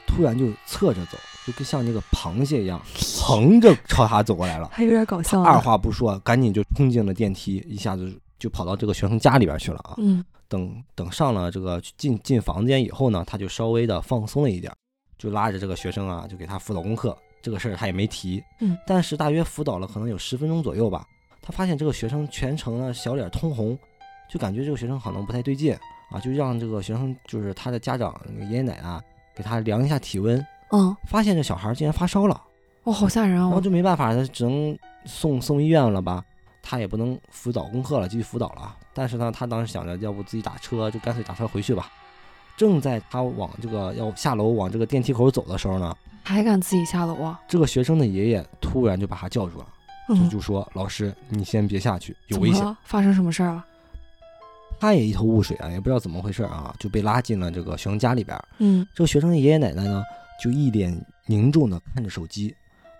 [0.07, 2.79] 突然就侧着走，就跟像那个螃蟹一样
[3.19, 4.69] 横着朝他走过来了。
[4.71, 5.59] 还有点搞笑他二啊。
[5.59, 9.95] 话不说，赶紧就冲进了电梯，一下子就跑到这个学生家里边去了啊。
[9.97, 14.71] 嗯，等等上了这个进进房间以后呢，他就稍微的放松了一点，
[15.17, 17.17] 就拉着这个学生啊，就给他辅导功课。
[17.45, 21.05] 这个事儿他也没提，嗯，但是大约辅导了可能有十分钟左右吧，
[21.43, 23.77] 他发现这个学生全程呢小脸通红，
[24.27, 25.77] 就感觉这个学生可能不太对劲
[26.09, 28.99] 啊，就让这个学生就是他的家长那个爷爷奶奶啊
[29.35, 32.41] 给他量一下体温，嗯，发现这小孩竟然发烧了，
[32.81, 33.61] 哦，好吓人啊然后哦！
[33.61, 36.25] 就没办法，他只能送送医院了吧。
[36.67, 38.75] 他也不能辅导功课了，继续辅导了。
[38.91, 41.91] 但是呢，他当时想着，要不自己打车，就干脆打车回去吧。
[42.57, 47.39] 正在他往这个要下楼往这个电梯口走的时候呢，还敢自己下楼啊？
[47.47, 52.75] 这个学生的爷爷突然就把他叫住了，就说：“老师，你先别下去，有危险。
[52.83, 53.63] 发生什么事儿了？”
[54.79, 58.37] 他也一头雾水啊，也不知道怎么回事啊，就被拉进了这个学生家里边。
[58.57, 60.03] 嗯，这个学生的爷爷奶奶呢，
[60.43, 60.93] 就一脸
[61.27, 62.53] 凝重的看着手机。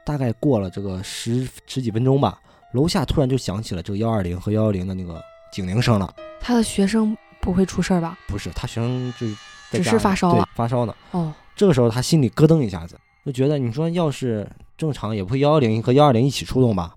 [0.06, 2.40] 大概过了这个十十几分钟吧，
[2.74, 5.20] 楼下突然就响起了这个幺二零和幺幺零的那个
[5.52, 6.14] 警铃声了。
[6.40, 8.18] 他的学生不会出事儿吧？
[8.28, 9.36] 不是，他学生就是
[9.72, 10.96] 只是发烧了发烧呢。
[11.12, 16.96] 哦，这个时候他心里咯噔一下子，就觉得你说要是正常也不会幺幺零和幺二零一起出动吧。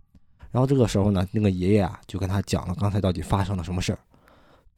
[0.50, 3.98] 然后这个时候呢，那个爷爷啊就跟他讲了刚才到底发生了什么事儿。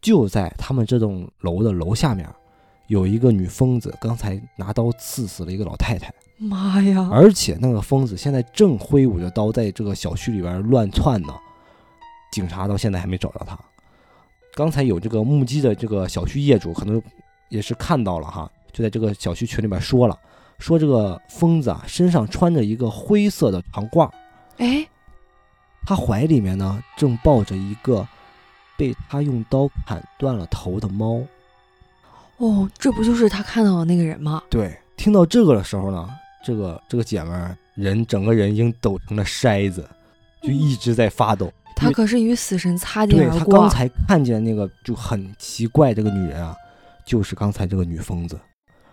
[0.00, 2.28] 就在他们这栋楼的楼下面，
[2.86, 6.12] 有一个女疯子刚才拿刀刺死了一个老太太。
[6.38, 7.06] 妈呀！
[7.12, 11.34] 而且那个疯子现在正挥舞着刀在这个小区里边乱窜呢，
[12.32, 13.58] 警察到现在还没找到他。
[14.54, 17.00] 刚才有这个目击的这个小区业主可能
[17.50, 20.18] 也是看到了哈，就在这个小区群里边说了，
[20.61, 24.09] 说这个疯子啊身上穿着一个灰色的长褂，
[24.59, 24.87] 哎，
[25.85, 28.07] 他怀里面呢正抱着一个
[28.77, 31.20] 被他用刀砍断了头的猫。
[32.37, 34.42] 哦，这不就是他看到的那个人吗？
[34.49, 36.09] 对，听到这个的时候呢，
[36.44, 39.88] 这个这个姐们儿人整个人已经抖成了筛子，
[40.42, 41.53] 就一直在发抖。
[41.77, 43.61] 他可是与死神擦肩对他而过。
[43.61, 46.55] 刚才看见那个就很奇怪，这个女人啊，
[47.07, 48.38] 就是刚才这个女疯子，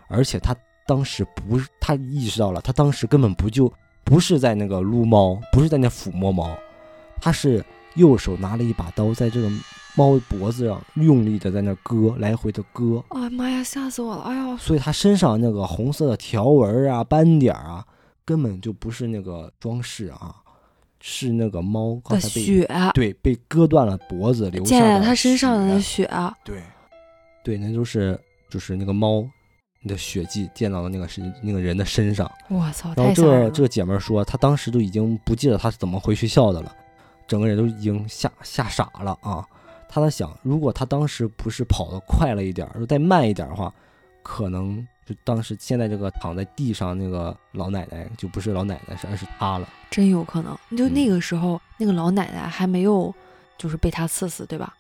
[0.08, 0.56] 而且他
[0.88, 3.71] 当时不是，他意识到了，他当时根本不就
[4.04, 6.58] 不是在那个撸猫，不是在那抚摸猫，
[7.21, 7.63] 他是
[7.95, 9.50] 右手拿了一把刀，在这个
[9.95, 14.21] 猫脖子上用力的在那割，来回的割，哎妈呀，吓死我了！
[14.21, 17.86] 哎呀，所以他身上那个红色的条纹啊、斑点啊，
[18.23, 20.36] 根本就不是那个装饰啊，
[21.02, 22.69] 是那个猫刚的才被血。
[22.93, 26.10] 对被割断了脖子流下溅在的他身上的血，
[26.45, 26.62] 对，
[27.43, 28.19] 对，那就是
[28.50, 29.28] 就是那个猫
[29.88, 32.30] 的血迹溅到了那个是那个人的身上。
[32.50, 36.76] 我操，然后这这个姐们儿说，她当时都已经不记得她是怎么回学校的了，
[37.28, 39.47] 整个人都已经吓吓傻了啊！
[39.88, 43.73] 她在想，如果她当时不是跑得快了一点儿，再慢一点儿的话，
[44.21, 49.67] 可能就当时现在这个躺在地上那个老奶奶就不是老奶奶，是而是她了。
[49.89, 53.13] 真有可能，就嗯那个时候，那个老奶奶还没有，
[53.58, 54.76] 就是被他刺死，对吧？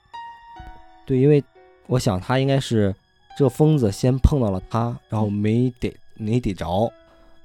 [1.05, 1.41] 对，因为
[1.85, 2.93] 我想她应该是
[3.37, 6.91] 这个疯子先碰到了他，然后没逮没逮着，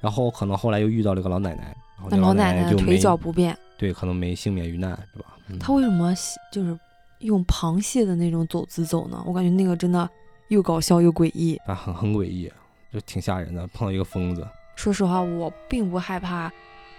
[0.01, 5.37] 然后可能后来又遇到了个老奶奶，然后那老奶奶就腿脚不便，对，可能没幸免于难，是吧？
[5.49, 6.15] 嗯她为什么
[6.51, 6.79] 就是
[7.19, 9.23] 用螃蟹的那种走姿走呢？
[9.27, 10.09] 我感觉那个真的
[10.49, 11.57] 又搞笑又诡异。
[11.67, 12.51] 啊，很很诡异，
[12.91, 13.67] 就挺吓人的。
[13.67, 16.51] 碰到一个疯子，说实话，我并不害怕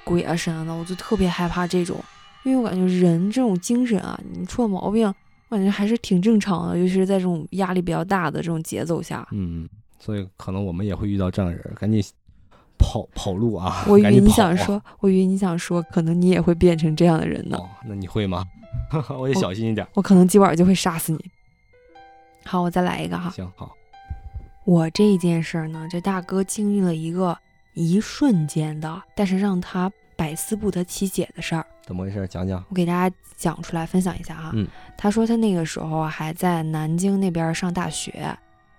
[0.04, 1.98] 鬼啊神啊的，我就特别害怕这种，
[2.44, 5.12] 因为我感觉人这种精神啊，你出了毛病，
[5.54, 9.28] 我感觉还是挺正常的，尤其是在这种压力比较大的这种节奏下。
[9.32, 12.04] 嗯，所以可能我们也会遇到这样的人，赶紧
[12.80, 13.86] 跑跑路啊！
[13.88, 17.58] 我以为你想说，我以为你想说，可能你也会变成这样的人呢。
[17.58, 18.44] 哦，那你会吗？
[19.16, 19.88] 我得小心一点。
[19.94, 21.24] 我可能今晚就会杀死你。
[22.46, 23.30] 好，我再来一个哈。
[23.30, 23.72] 行好，
[24.66, 27.38] 我这一件事儿呢，这大哥经历了一个
[27.76, 31.66] 一瞬间的，但是让他百思不得其解的事儿。
[31.86, 32.28] 怎么回事？
[32.28, 32.64] 讲讲。
[32.70, 34.52] 我给大家讲出来分享一下哈。
[34.54, 38.36] 嗯他说他那个时候啊还在南京那边上大学，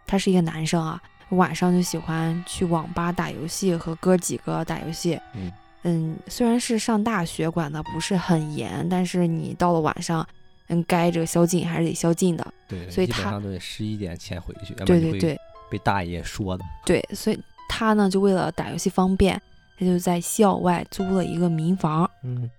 [0.06, 5.20] 他是一个男生啊，晚上就喜欢去网吧打游戏，和哥几个打游戏。
[5.34, 10.26] 嗯嗯虽然是上大学，管的不是很严，但是你到了晚上，
[10.68, 12.54] 嗯，该这个宵禁还是得宵禁的。
[12.66, 15.38] 对，所以他基本上都得十一点前回去，对对对
[15.70, 16.64] 被大爷说的。
[16.86, 19.38] 对，所以他呢就为了打游戏方便，
[19.78, 22.10] 他就在校外租了一个民房。
[22.22, 22.50] 嗯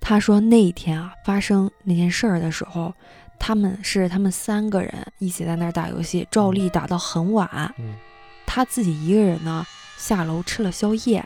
[0.00, 2.92] 他说那一天啊，发生那件事儿的时候，
[3.38, 7.72] 他们是他们三个人一起在那儿打游戏，照例打到很晚。
[7.78, 7.94] 嗯
[8.44, 9.64] 他自己一个人呢
[9.96, 11.24] 下楼吃了宵夜，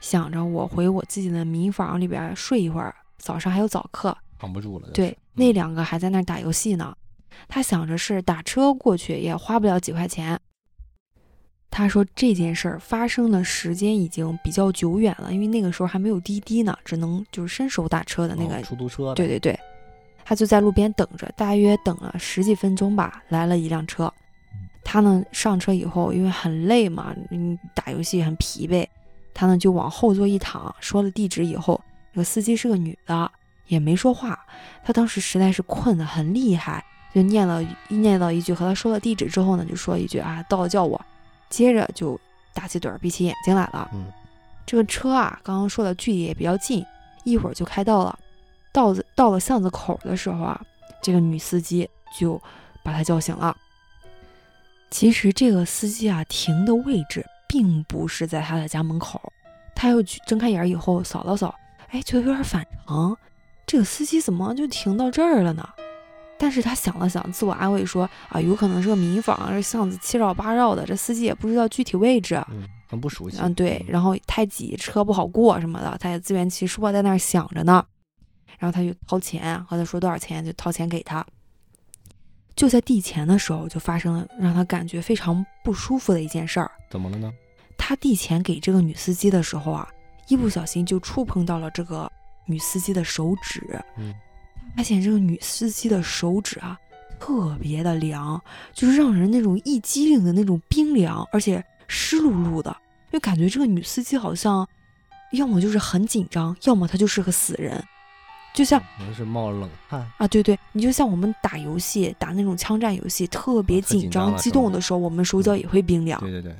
[0.00, 4.16] 想着我回我自己的民房里边睡一会儿，早上还有早课。
[4.38, 4.90] 扛不住了。
[4.90, 6.94] 对就是，那两个还在那儿打游戏呢。
[7.48, 10.38] 他想着是打车过去也花不了几块钱。
[11.76, 19.14] 他说这件事儿发生的时间已经比较久远了，因为那个时候还没有滴滴呢，只能就是伸手打车的那个哦出租车。
[19.14, 19.60] 对对对，
[20.24, 24.10] 他就在路边等着，大约等了十几分钟吧，来了一辆车。
[24.82, 28.86] 他呢上车以后，因为很累嘛，嗯，打游戏很疲惫，
[29.34, 31.78] 他呢就往后座一躺，说了地址以后，
[32.14, 33.30] 这个司机是个女的，
[33.66, 34.42] 也没说话。
[34.82, 36.82] 他当时实在是困得很厉害，
[37.14, 40.98] 就念了念到一句，和他说了地址之后呢，就说一句啊，到了叫我。
[41.48, 42.18] 接着就
[42.52, 43.88] 打起盹儿，闭起眼睛来了。
[43.92, 44.06] 嗯
[44.66, 46.84] 这个车啊，刚刚说的距离也比较近，
[47.22, 48.18] 一会儿就开到了。
[48.72, 50.60] 到了到了巷子口的时候啊，
[51.00, 52.42] 这个女司机就
[52.82, 53.56] 把他叫醒了。
[54.90, 59.32] 其实这个司机啊停的位置并不是在他的家门口，
[59.74, 61.54] 他又去睁开眼儿以后扫了扫，
[61.90, 63.16] 哎，觉得有点反常，
[63.66, 65.68] 这个司机怎么就停到这儿了呢？
[66.38, 72.34] 但是他想了想，自我安慰说啊，有可能是个民房，这巷子七绕八绕的，这司机也不知道具体位置。
[72.50, 73.38] 嗯，很不熟悉。
[73.40, 77.84] 嗯，对，然后太挤，车不好过什么的，他也自圆其说，在那儿想着呢。
[78.58, 81.24] 然后他就掏钱，和他说多少钱就掏钱给他。
[82.54, 86.70] 就在递钱的时候，就发生了让他感觉非常不舒服的一件事儿。
[86.90, 87.30] 怎么了呢？
[87.76, 89.86] 他递钱给这个女司机的时候啊，
[90.28, 92.10] 一不小心就触碰到了这个
[92.46, 93.78] 女司机的手指。
[93.98, 94.14] 嗯，
[94.76, 96.78] 发现这个女司机的手指啊，
[97.18, 98.40] 特别的凉，
[98.74, 102.76] 就是让人那种一激灵的那种冰凉，而且湿漉漉的，
[103.10, 104.68] 就感觉这个女司机好像
[105.32, 107.82] 要么就是很紧张，要么她就是个死人。
[108.54, 110.06] 就像可能是冒冷汗。
[110.16, 116.18] 啊，对对，你就像我们打游戏，打那种枪战游戏，特别紧紧张、激动的时候，我们手脚也会冰凉。
[116.20, 116.56] 对对对，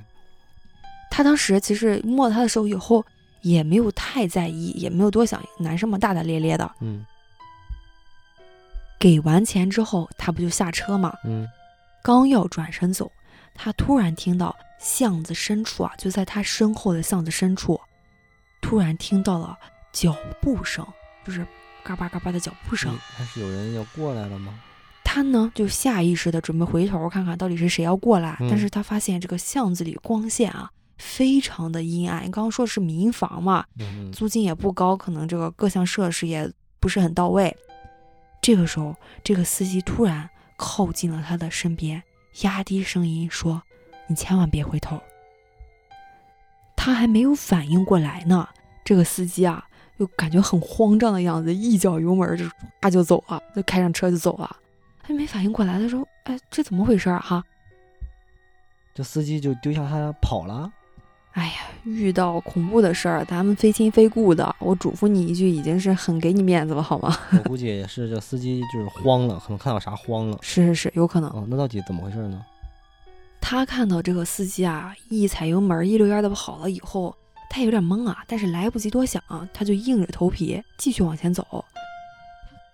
[1.10, 3.02] 他当时其实摸他的手以后，
[3.40, 6.70] 也没有太在意，也没有多想，男生嘛，大大咧咧的。
[6.80, 7.04] 嗯
[8.98, 11.14] 给完钱之后，他不就下车嘛？
[11.24, 11.46] 嗯
[12.02, 13.10] 刚要转身走，
[13.52, 17.80] 他突然听到巷子深处啊，就在他身后的巷子深处，
[18.60, 19.58] 突然听到了
[19.92, 20.86] 脚步声，
[21.26, 21.44] 就是
[21.82, 22.98] 嘎巴嘎巴的脚步声你。
[23.16, 24.60] 还是有人要过来了吗？
[25.02, 32.24] 他呢就下意识的准备回头看看到底是谁要过来，嗯但是他发现这个巷子里光线啊非常的阴暗。
[32.24, 33.64] 你刚刚说是民房嘛，
[34.12, 37.56] 租金也不高，可能这个各项设施也不是很到位。
[38.40, 38.94] 这个时候，
[39.24, 42.02] 这个司机突然靠近了他的身边，
[42.42, 43.62] 压低声音说
[44.08, 45.00] ：“你千万别回头。”
[46.76, 48.48] 他还没有反应过来呢，
[48.84, 52.44] 这个司机啊，又感觉很慌张的样子，一脚油门就
[52.80, 54.56] 唰就走了，就开上车就走了。
[55.02, 57.18] 他没反应过来，的时候：“哎，这怎么回事啊？
[57.18, 57.44] 哈，
[58.94, 60.70] 这司机就丢下他跑了。
[61.36, 61.52] 哎呀，
[61.84, 67.14] 遇到恐怖的事儿，咱们非亲非故的，我嘱咐你一句，已经是很给你面子了，好吗？
[67.30, 70.38] 我估计也是这司机就是慌了，可能看到啥慌了。
[70.40, 71.28] 是是是，有可能。
[71.28, 72.42] 哦，那到底怎么回事呢？
[73.38, 77.14] 他看到这个司机啊，一踩油门，一溜烟的跑了以后，
[77.50, 79.22] 他有点懵啊，但是来不及多想，
[79.52, 81.62] 他就硬着头皮继续往前走。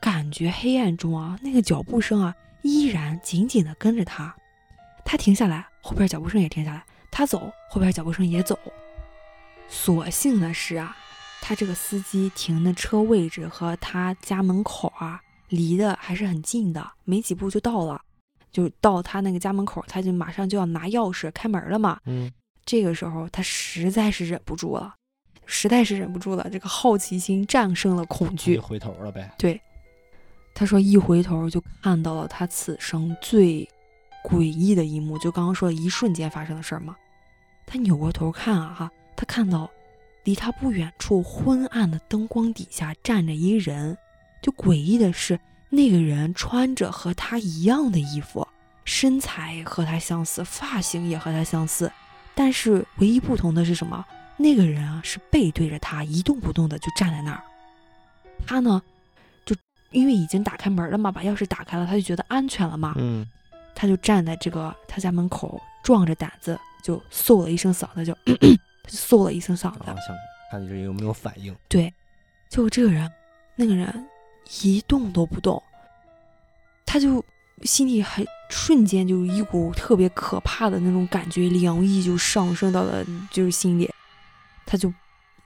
[0.01, 4.33] 感觉黑暗中啊，那个脚步声啊，依然紧紧的跟着他。
[5.05, 6.81] 他停下来，后边脚步声也停下来；
[7.12, 8.59] 他走，后边脚步声也走。
[9.68, 10.96] 所幸的是啊，
[11.40, 18.01] 他这个司机停的车位置和他家门口啊，离得还是很近的，没几步就到了。
[18.51, 21.98] 就到他那个家门口，他就马上就要拿钥匙开门了嘛。
[22.07, 22.31] 嗯
[22.64, 24.94] 这个时候他实在是忍不住了，
[25.46, 28.59] 实在是忍不住了，这个好奇心战胜了恐惧。
[28.59, 29.35] 回头了呗。
[29.38, 29.61] 对，
[30.55, 33.66] 他说一回头就看到了他此生最
[34.24, 36.96] 诡异的一幕，就刚刚说的一瞬间发生的事儿嘛。
[37.66, 39.70] 他扭过头看啊哈，他看到
[40.24, 43.96] 离他不远处昏暗的灯光底下站着一人，
[44.42, 45.38] 就诡异的是，
[45.70, 48.46] 那个人穿着和他一样的衣服，
[48.85, 51.90] 身材和他相似，发型也和他相似，
[52.35, 54.04] 但是唯一不同的是什么？
[54.37, 57.42] 那个人啊是背对着他，一动不动的就站在那儿。
[58.44, 58.82] 他呢，
[59.44, 59.54] 就
[59.90, 63.24] 因为已经打开门了嘛，把钥匙打开了，他就觉得安全了嘛，嗯，
[63.74, 68.32] 他就站在这个他家门口，壮着胆子就嗽了一声嗓子，就他
[68.88, 69.80] 就嗽了一声嗓子。
[70.50, 71.56] 看你这有没有反应。
[71.68, 71.92] 对，
[72.48, 73.11] 结果这个人，
[73.56, 74.06] 那个人
[74.62, 75.62] 一动都不动，
[76.85, 77.24] 他就
[77.62, 83.90] 心里很瞬间就一股特别可怕的那种感觉，凉意就上升到了就是心里，
[84.66, 84.92] 他就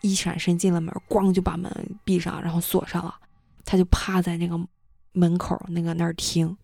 [0.00, 1.70] 一闪身进了门，咣就把门
[2.04, 3.14] 闭上，然后锁上了，
[3.64, 4.58] 他就趴在那个
[5.12, 6.56] 门口那个那儿听，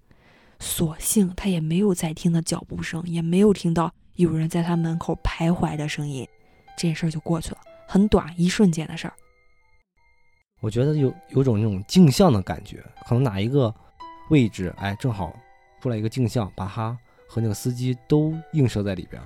[0.63, 6.27] 所幸他也没有再听到脚步声，也没有听到有人在他门口徘徊的声音，
[6.79, 9.15] 这件事儿就过去了，很短，一瞬间的事儿。
[10.61, 13.75] 我觉得有有种那种镜像的感觉，可能哪一个
[14.31, 15.37] 位置，哎，正好
[15.81, 16.97] 出来一个镜像，把他
[17.29, 19.21] 和那个司机都映射在里边。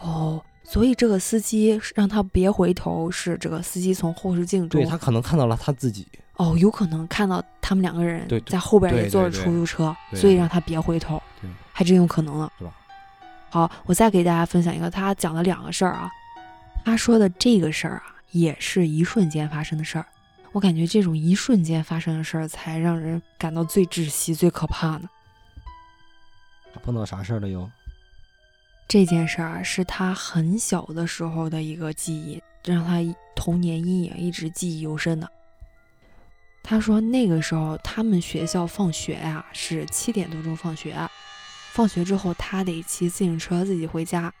[0.00, 11.20] 哦，所以这个司机让他别回头，是这个司机从后视镜中对他可能看到了他自己，哦，有可能看到他们两个人在后边也坐着出租车，对所以让他别回头，
[11.72, 12.72] 还真有可能了，是吧？
[13.50, 16.10] 好，我再给大家分享一个，他讲了两个事儿啊。
[16.84, 20.06] 他说的这个事儿啊，也是一瞬间发生的事儿。
[20.52, 25.08] 我感觉这种一瞬间发生的事儿，才让人感到最窒息、最可怕呢。
[26.72, 27.68] 他碰到啥事儿了又？
[28.86, 32.98] 这件事儿啊，是他很小的时候的一个记忆，让他
[33.34, 35.28] 童年阴影一直记忆犹深的。
[36.62, 41.10] 他说那个时候他们学校放学呀、是七点多钟放学、啊
[41.72, 44.32] 放学之后他得骑自行车自己回家。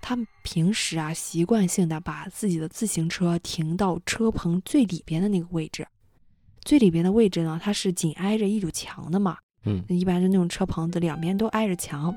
[0.00, 5.86] 他平时啊习惯性的把自己的自行车停到车棚最里边的那个位置，
[6.62, 12.14] 最里边的位置呢，它是紧挨着一堵墙的嘛，嗯，一般是那种车棚子两边都挨着墙。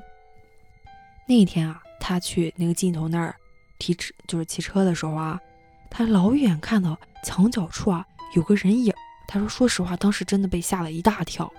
[1.28, 3.34] 那一天啊，他去那个尽头那儿
[3.78, 5.40] 提车，就是骑车的时候啊，
[5.88, 8.98] 他老远看到墙角处啊有个人影儿。
[9.26, 11.52] 他说：“说实话，当时真的被吓了一大跳。”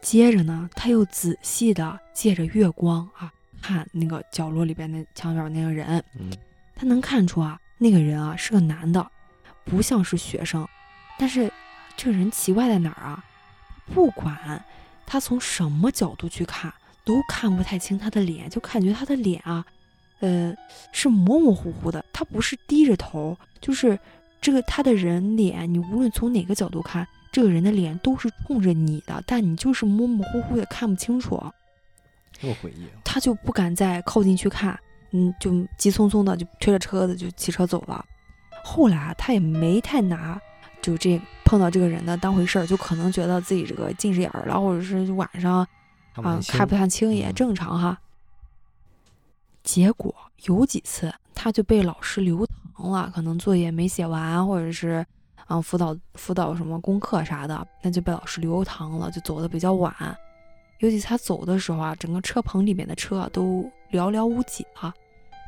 [0.00, 6.30] 接着呢，他又仔细的借着月光啊看那个角落里边的墙角那个人，嗯，
[6.76, 9.04] 他能看出啊，那个人啊是个男的，
[9.64, 10.66] 不像是学生。
[11.18, 11.52] 但是
[11.96, 13.24] 这个人奇怪在哪儿啊？
[13.92, 14.64] 不管
[15.04, 16.72] 他从什么角度去看，
[17.04, 19.64] 都看不太清他的脸，就感觉他的脸啊，
[20.20, 20.54] 呃，
[20.92, 22.04] 是模模糊糊的。
[22.12, 23.98] 他不是低着头，就是
[24.40, 31.42] 这个他的人脸，你无论从哪个角度看，这个人的脸都是冲着你的，但你就是模模糊糊的看不清楚。
[32.32, 33.00] 这么诡异啊。
[33.04, 34.78] 他就不敢再靠近去看，
[35.10, 38.04] 嗯，就急匆匆的就推着车子就骑车走了。
[38.64, 40.40] 后来啊，他也没太拿
[40.80, 45.66] 就这碰到这个人的当回事儿，就可能觉得自己这个近视眼儿了，或者是晚上
[46.14, 47.98] 啊看不太清也嗯正常哈。
[49.62, 55.04] 结果有几次他就被老师留堂了，可能作业没写完，或者是
[55.46, 59.94] 啊辅导辅导什么功课啥的，那就被老师留堂了，就走的比较晚。
[60.80, 64.94] 尤其他走的时候啊，整个车棚里面的车啊都寥寥无几了。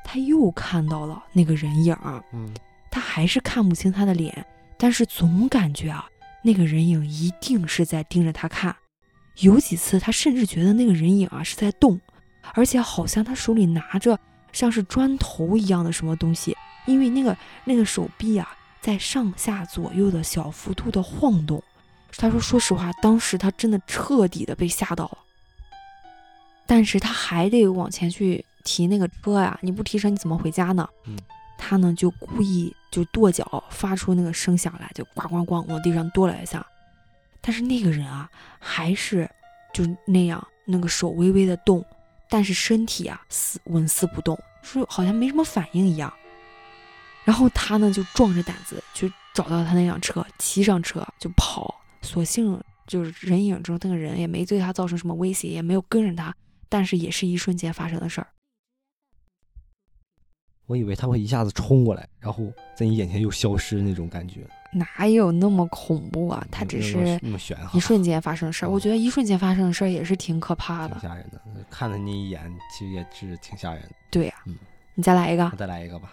[0.02, 2.52] 他又看到了那个人影儿，嗯，
[2.90, 4.44] 他还是看不清他的脸，
[4.76, 6.04] 但是总感觉啊，
[6.42, 8.74] 那个人影一定是在盯着他看。
[9.40, 12.00] 有几次，他甚至觉得那个人影啊是在动，
[12.54, 14.18] 而且好像他手里拿着
[14.52, 21.62] 像是砖头一样的什么东西，因为那个那个手臂啊在上下左右的小幅度的晃动。
[22.16, 25.18] 他说：“说实话，当时他真的彻底的被吓到了。
[26.66, 30.88] 但是他还得往前去提那个车呀，你不提车你怎么回家呢？
[31.07, 31.16] 嗯
[31.62, 36.66] 他呢就故意就跺脚，发出那个声响来，就咣咣咣往地上跺了一下。
[37.42, 38.28] 但是那个人啊，
[38.59, 39.30] 还是
[39.72, 41.84] 就那样，那个手微微的动，
[42.30, 46.12] 但是身体啊死纹丝不动，说好像没什么反应一样。
[47.24, 51.74] 然后他呢就壮着胆子去找到他那辆车，骑上车就跑。
[52.02, 56.34] 所幸就是人影中那个人也没对他造成什么威胁，也没有跟着他，
[56.68, 58.26] 但是也是一瞬间发生的事儿。
[60.66, 64.46] 我以为他会一下子冲过来，然后在你眼前又消失那种感觉。
[64.72, 66.46] 哪有那么恐怖啊？
[66.50, 68.68] 他只是那么悬哈，一瞬间发生的事儿。
[68.68, 71.08] 哦我觉得一瞬间发生的事儿也是挺可怕的挺。
[71.08, 71.40] 吓人的。
[71.68, 73.90] 看了你一眼，其实也是挺吓人的。
[74.10, 74.56] 对呀、嗯
[74.94, 75.56] 你再来一个我。
[75.56, 76.12] 再来一个吧。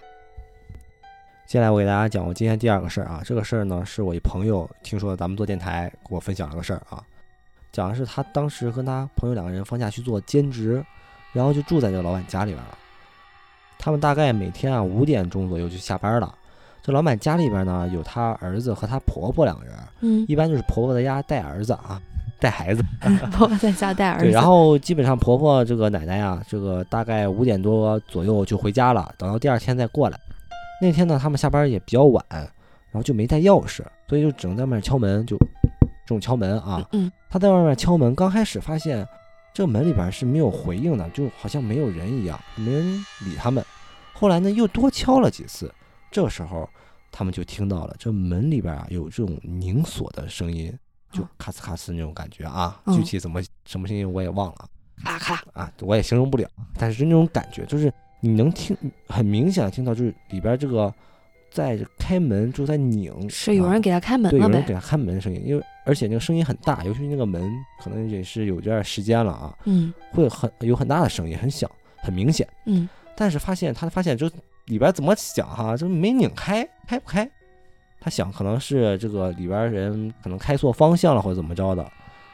[1.47, 7.01] 接下来我给大家讲我今天第二个事儿啊，这个事儿呢是我一朋友听说咱们做电台给我分享了个事儿啊，
[7.71, 10.83] 讲的是他当时跟他朋友两个人放假去做兼职，
[11.31, 12.77] 然后就住在这个老板家里边了。
[13.79, 16.35] 他们大概每天啊五点钟左右就下班了。
[16.83, 22.01] 这老板家里边呢有他儿子和他婆婆两个人，嗯，一般就是婆婆在家带儿子啊，
[22.41, 22.83] 带孩子。
[23.31, 24.25] 婆婆在家带儿子。
[24.25, 30.19] 对，然后基本上婆婆这个奶奶啊，这个大概五点多左右就回家了，等到第二天再过来。
[30.81, 36.87] 那天呢，他们下班也比较晚，然后就没带钥匙，所以就只能在外面敲门，就这种敲门啊。
[36.91, 39.05] 嗯他在外面敲门，刚开始发现
[39.53, 43.63] 这个门里边是没有回应的，就好像没有人一样，没人理他们。
[44.13, 45.73] 后来呢，又多敲了几次，
[46.09, 46.67] 这个时候
[47.11, 50.71] 他们就听到了这门里边啊有这种拧锁的声音，
[51.11, 52.79] 就嗯咔呲咔呲那种感觉啊。
[52.85, 54.55] 嗯具体怎么什么声音我也忘了
[55.03, 56.47] 咔啦咔啦，啊，我也形容不了。
[56.77, 58.75] 但是就那种感觉，就是你能听
[59.07, 60.93] 很明显的听到，就是里边这个
[61.51, 64.53] 在开门就在拧，啊是有人给他开门对，了呗？
[64.53, 67.49] 有人给他开门的声音，因为而且那个声音很大，尤其是那个门
[67.81, 72.47] 可能也是有点时间了啊，嗯会很有很大的声音，很响，很明显。
[72.65, 74.29] 嗯，但是发现他发现这
[74.65, 77.29] 里边怎么响哈，就没拧开，开不开。
[77.99, 81.91] 他想可能是这个里边人可能开错方向了或者怎么着的，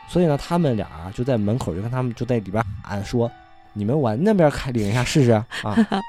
[0.10, 3.32] 所以呢，他们俩就在门口就跟他们就在里边喊说
[3.74, 5.46] ：“你们往那边开领一下试试啊。”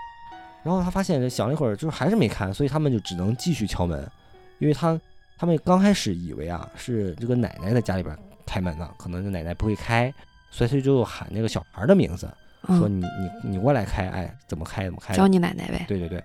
[0.63, 4.11] 然后他发现想了一会儿，就是还是没开，所以他们就只能继续敲门，
[4.59, 4.99] 因为他
[5.37, 10.13] 他们刚开始以为啊是这个奶奶在家里边开门呢，可能这奶奶不会开，
[10.51, 12.27] 所以他就喊那个小孩的名字，
[12.67, 13.07] 说嗯，你
[13.43, 15.15] 你你过来开，哎，怎么开怎么开。
[15.15, 15.85] 教你奶奶呗。
[15.87, 16.25] 对对对，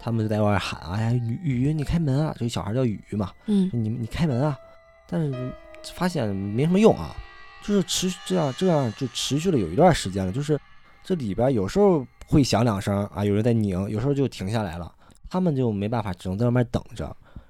[0.00, 2.34] 他们就在外面喊啊，哎呀，雨雨，你开门啊！
[2.36, 4.58] 这个小孩叫雨嘛，嗯你你开门啊！
[5.06, 5.52] 但是
[5.94, 7.14] 发现没什么用啊，
[7.62, 10.58] 就是持续这样这样就持续了有一段时间了，就是
[11.02, 14.92] 这里边有时候会响两声啊，有人在拧，有时候就停下来了，
[15.30, 17.04] 他们就没办法，只能在外面等着。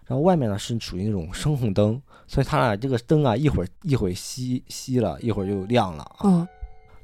[0.06, 6.20] 然后外面呢是属于那种声控灯，所以他俩这个灯啊一会儿一会儿熄熄了，一会儿就亮了啊。
[6.24, 6.48] 嗯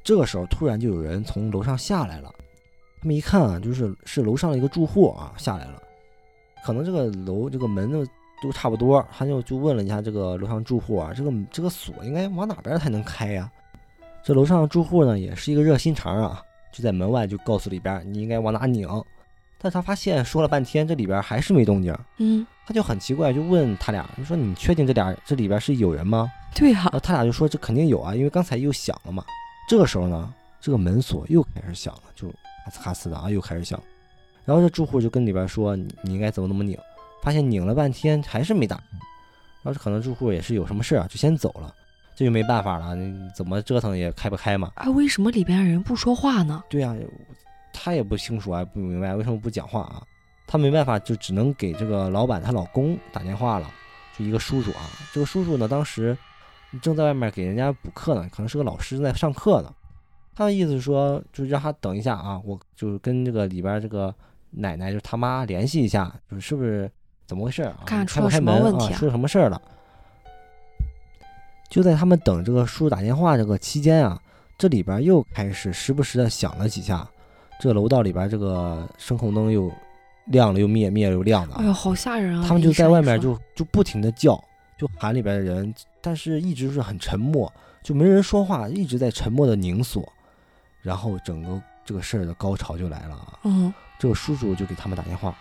[0.05, 2.33] 这个时候突然就有人从楼上下来了，
[3.01, 5.83] 他们一看啊，就是是楼上的一个住户啊下来了，
[6.65, 8.07] 可能这个楼这个门呢
[8.43, 13.51] 都差不多，他就就问了一下这个楼上住户啊，这个这个锁应该往哪边才能开呀？
[14.23, 18.89] 这楼上的住户呢也是一个热心肠啊，就在门外就告诉里边你应该往哪拧，
[19.59, 26.31] 但他发现说了半天这里边还是没动静，嗯，他就很奇怪，就问他俩，就说你确定这俩这里边是有人吗？
[26.55, 29.25] 对呀然后他俩就说这肯定有啊，因为刚才又响了嘛。
[29.69, 33.81] 这个时候呢，这个门锁又开始响了，就咔呲咔呲的啊，又开始响。
[34.45, 36.79] 然后这住户就跟里边说你你应该怎么怎么拧，
[37.23, 38.83] 发现拧了半天还是没打开。
[39.63, 41.75] 然后这可能住户也是有什么事啊，就先走了，
[42.15, 44.73] 这就没办法了，你怎么折腾也开不开嘛。
[44.77, 46.63] 啊，为什么里边人不说话呢？
[46.69, 46.95] 对呀、
[47.73, 50.03] 他也不清楚啊，不明白为什么不讲话啊。
[50.47, 53.71] 他没办法，就只能给这个老板她老公打电话了，
[54.17, 54.89] 就一个叔叔啊。
[55.13, 56.17] 这个叔叔呢，当时
[56.81, 59.75] 正在外面给人家补课呢，可能是个老师在上课呢。
[60.35, 64.15] 他的意思是说，就是让他等一下啊，我就是跟这个里边这个
[64.51, 66.91] 奶奶，就是他妈联系一下，就是是不是
[67.29, 67.77] 怎么回事啊？
[67.85, 69.61] 看出了开不开门什么问题啊出了什么事儿了？
[71.69, 74.19] 就在他们等这个叔叔打电话这个期间啊，
[74.57, 77.07] 这里边又开始时不时的响了几下，
[77.61, 79.71] 这楼道里边这个声控灯又
[80.29, 81.61] 亮了又灭，灭了又亮的啊。
[81.61, 82.45] 哎呦，好吓人啊！
[82.49, 84.43] 他们就在外面就就不停的叫，
[84.79, 87.53] 就喊里边的人，但是一直是很沉默，
[87.83, 90.11] 就没人说话，一直在沉默的拧锁。
[90.81, 93.39] 然后整个这个事儿的高潮就来了啊！
[93.43, 95.37] 嗯，这个叔叔就给他们打电话，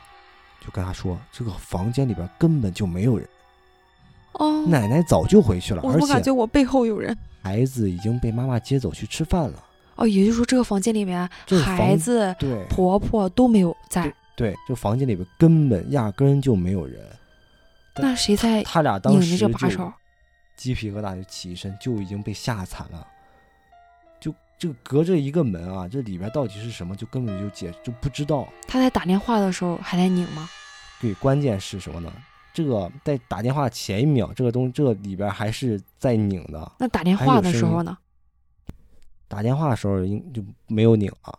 [0.60, 3.28] 就跟他说，这个房间里边根本就没有人，
[4.34, 7.18] 哦，奶奶早就回去了，我怎么感而且觉我背后有人？
[7.42, 9.64] 孩子已经被妈妈接走去吃饭了。
[9.96, 11.28] 哦，也就是说这个房间里面
[11.64, 17.00] 孩子、对婆婆都没有在，对，这房间里边根本压根就没有人。
[17.96, 19.48] 那谁在他俩当拧时就？
[20.56, 23.08] 鸡皮疙瘩就起一身，就已经被吓惨了。
[24.58, 28.48] 就这个隔着一个门啊，这里边到底是什么，就根本就解就不知道。
[28.68, 30.50] 他在打电话的时候还在拧吗？
[31.00, 32.12] 对，关键是什么呢？
[32.54, 36.72] 这个在打电话前一秒，这个东这个里边还是在拧的。
[36.80, 37.96] 那打电话的时候呢？
[39.28, 41.32] 打电话的时候应就没有拧啊，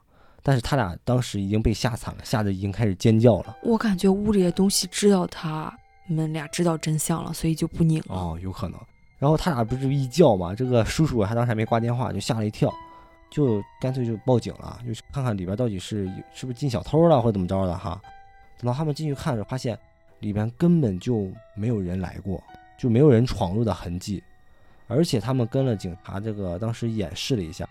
[0.42, 3.56] 但是他俩当时已经被吓惨了，吓得已经开始尖叫了。
[3.64, 8.14] 我感觉屋里的东西知道他们俩知道真相了，所以就不拧了。
[8.14, 8.78] 哦，有可能。
[9.18, 12.72] 然后他俩不是一叫嘛，这个叔叔他当时还没挂电话，就吓了一跳，
[13.30, 18.00] 就干脆就报警了，就去看看里边到底是是不是进小偷了或者怎么着的哈。
[18.58, 19.78] 等到他们进去看着，发现
[20.20, 22.42] 里边根本就没有人来过，
[22.78, 24.22] 就没有人闯入的痕迹，
[24.86, 27.68] 而且他们跟了警察这个当时演示了一下，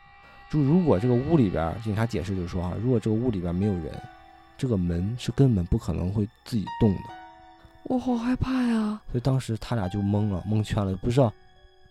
[0.49, 3.91] 就如果这个屋里边，警察解释就是说啊，如果这个屋里边没有人，
[4.57, 7.01] 这个门是根本不可能会自己动的。
[7.83, 9.01] 我好害怕呀！
[9.11, 11.33] 所以当时他俩就懵了，蒙圈了，不知道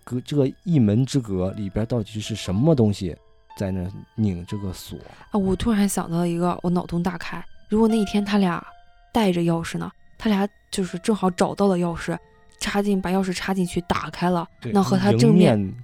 [0.04, 3.16] 隔这个一门之隔里边到底是什么东西
[3.57, 4.98] 在那拧这个锁。
[5.30, 7.44] 啊，我突然想到一个，我脑洞大开。
[7.68, 8.64] 如果那一天他俩
[9.12, 9.90] 带着钥匙呢？
[10.18, 12.16] 他俩就是正好找到了钥匙，
[12.61, 15.74] 插进把钥匙插进去打开了，那和他正面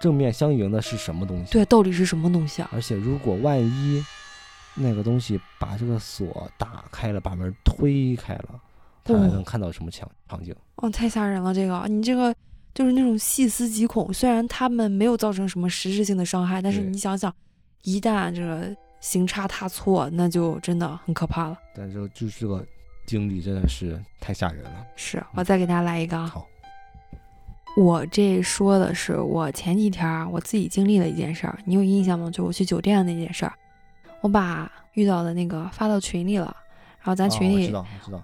[0.00, 1.52] 正面相迎的是什么东西？
[1.52, 2.70] 对，到底是什么东西啊？
[2.72, 4.04] 而且如果万一
[4.74, 8.60] 那个东西把这个锁打开了，把门推开了。
[9.02, 10.54] 他还能看到什么场场景？
[10.76, 11.54] 哦，太吓人了！
[11.54, 12.34] 这个，你这个
[12.80, 14.10] 就是那种细思极恐。
[14.10, 17.30] 虽然他们没有造成什么实质性的伤害，但是你想想，
[17.82, 21.58] 一旦这个行差踏错，那就真的很可怕了。
[21.74, 22.64] 但是就是这个
[23.06, 24.86] 经历真的是太吓人了。
[24.96, 26.26] 是我再给大家来一个啊。
[26.26, 26.46] 好，
[27.76, 32.30] 我这说的是我前几天我自己经历了一件事儿，你有印象吗？
[32.30, 33.52] 就我去酒店的那件事儿，
[34.22, 36.56] 我把遇到的那个发到群里了。
[37.02, 37.74] 然后咱群里，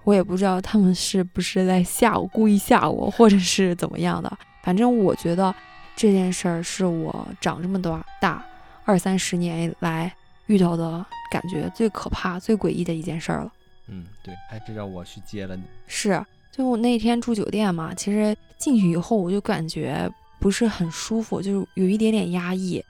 [0.03, 4.37] 我也不知道他们是不是在吓我，故意吓我，或者是怎么样的。
[4.61, 5.53] 反正我觉得
[5.95, 8.45] 这件事儿是我长这么多大
[8.85, 10.13] 二三十年来
[10.45, 13.51] 遇到的感觉最可怕、最诡异的一件事儿了。
[13.87, 15.63] 嗯，对，还是让我去接了你。
[15.87, 20.07] 是，就我那天住酒店嘛，其实进去以后我就感觉
[20.39, 22.83] 不是很舒服，就是有一点点压抑。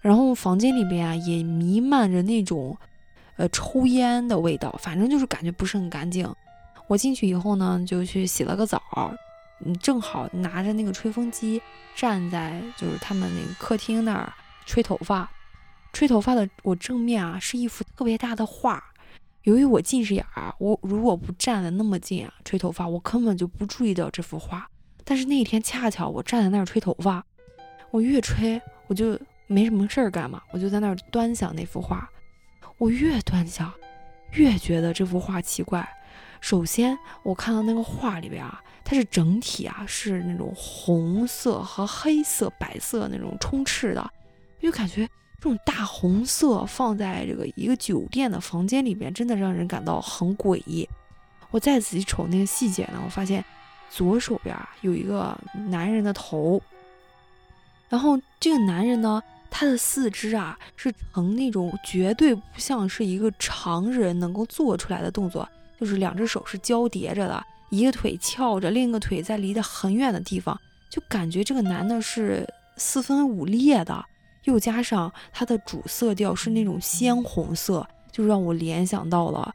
[0.00, 2.76] 然后房间里边啊也弥漫着那种。
[3.36, 6.32] 呃，抽烟的味道，反正就是感觉不是很干净。
[6.86, 8.82] 我进去以后呢，就去洗了个澡，
[9.64, 11.60] 嗯，正好拿着那个吹风机
[11.96, 14.32] 站在就是他们那个客厅那儿
[14.66, 15.30] 吹头发。
[15.92, 18.82] 吹头发的我正面啊是一幅特别大的画。
[19.42, 24.68] 由于我近视眼儿，我如果不站的那么近啊吹头发，我根本就不注意到这幅画。
[25.04, 27.24] 但是那一天恰巧我站在那儿吹头发，
[27.90, 32.08] 我越吹我就没什么事儿干嘛，我就在那儿端详那幅画。
[32.78, 33.72] 我越端详，
[34.32, 35.88] 越觉得这幅画奇怪。
[36.40, 44.10] 首先，我看到那个画里边啊，它是整体啊是那种红色和黑色、白色那种充斥的，
[44.60, 45.06] 就感觉
[45.38, 50.88] 这种大红色放在这个一个酒店的房间里边，真的让人感到很诡异。
[51.52, 53.44] 我再仔细瞅那个细节呢，我发现
[53.88, 56.60] 左手边有一个男人的头，
[57.88, 59.22] 然后这个男人呢。
[59.54, 65.46] 他的四肢啊，是呈那种绝对不像是一个常人能够做出来的动作，
[65.78, 70.58] 就是两只手是交叠着的，一个腿翘着，另一个腿在离得很远的地方，
[70.90, 72.48] 就感觉这个男的是
[72.78, 74.02] 四分五裂的，
[74.44, 79.54] 又加上他的主色调是那种鲜红色，就让我联想到了，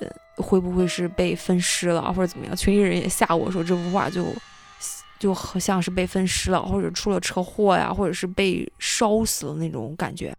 [0.00, 2.54] 呃，会不会是被分尸了或者怎么样？
[2.54, 4.24] 群里人也吓我说这幅画就。
[5.24, 10.36] 就好像是被分尸了，或者出了车祸呀，或者是被烧死了那种感觉。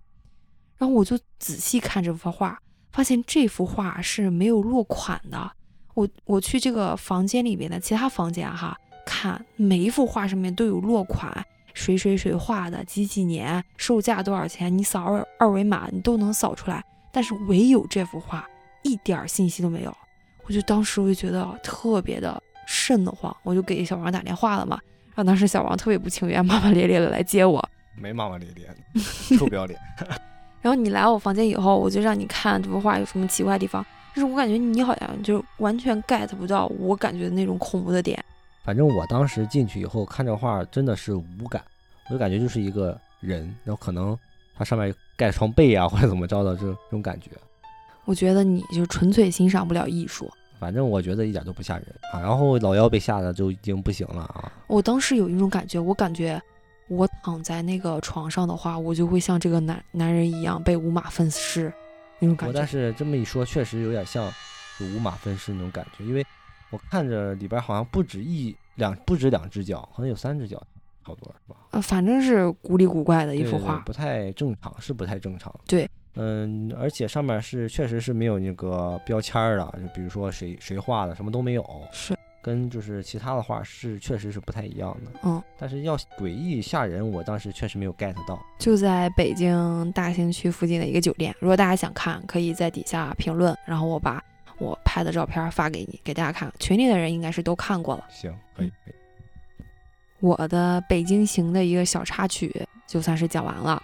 [0.77, 2.55] 然后我就仔细看这幅画，
[2.91, 5.51] 发现这幅画是没有落款的。
[5.95, 8.77] 我我去这个房间里面的其他房间哈，
[9.07, 16.85] 看每一幅画上面都有落款，谁谁谁画的，几几年，售价多少钱，你扫二二维码你都能扫出来。
[17.11, 18.47] 但是唯有这幅画
[18.83, 19.97] 一点信息都没有，
[20.43, 22.39] 我就当时我就觉得特别的。
[22.65, 24.79] 瘆得慌，我就给小王打电话了嘛。
[25.09, 27.63] 然后当时小王特别不情愿，骂骂咧咧的来接我。
[27.97, 28.67] 没骂骂咧咧，
[29.37, 29.79] 臭不要脸。
[30.61, 33.85] 然后你来我房间以后，我就让你看这幅画有什么奇怪的地方。
[34.13, 38.23] 就是我感觉你好像就完全 get 不到我感觉的那种恐怖的点。
[38.63, 41.61] 反正我当时进去以后看这画真的是无感，
[42.07, 44.17] 我就感觉就是一个人，然后可能
[44.57, 47.29] 它上面盖床被啊或者怎么着的就这种感觉。
[48.05, 50.31] 我觉得你就纯粹欣赏不了艺术。
[50.59, 54.51] 反正我觉得一点都不吓人啊，然后老幺被吓得就已经不行了啊！
[54.67, 56.41] 我当时有一种感觉，我感觉
[56.87, 61.71] 我躺在那个床上的话，我就会像这个男男人一样被五马分尸
[62.19, 62.57] 那种感觉。
[62.57, 64.31] 但是这么一说，确实有点像
[64.79, 66.25] 五马分尸那种感觉，因为
[66.69, 70.57] 我看着里边好像不止一两，不止两只脚，好像有三只脚，
[71.05, 71.57] 差不多是吧？
[71.71, 75.53] 呃，反正是古里古怪的一幅画，不太正常，是不太正常。
[75.67, 75.89] 对。
[76.15, 85.11] 嗯，而且上面是确实是没有那个标签的，就比如说谁谁画的，什么都没有，是跟就是其他的画是确实是不太一样的。
[85.23, 88.39] 嗯，但是要诡异吓人，我当时确实没有 get 到。
[88.59, 94.23] 就在北京大兴区附近的一个酒店，如果大家想看，可以在底下评论，然后我把
[94.57, 96.53] 我拍的照片发给你，给大家看。
[96.59, 98.05] 群里的人应该是都看过了。
[98.09, 98.71] 行，可以。
[100.21, 103.81] 我的北京行的一个小插曲就算是讲完了。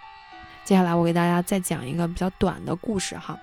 [0.64, 3.38] 接下来我给大家再讲一个比较短的故事哈，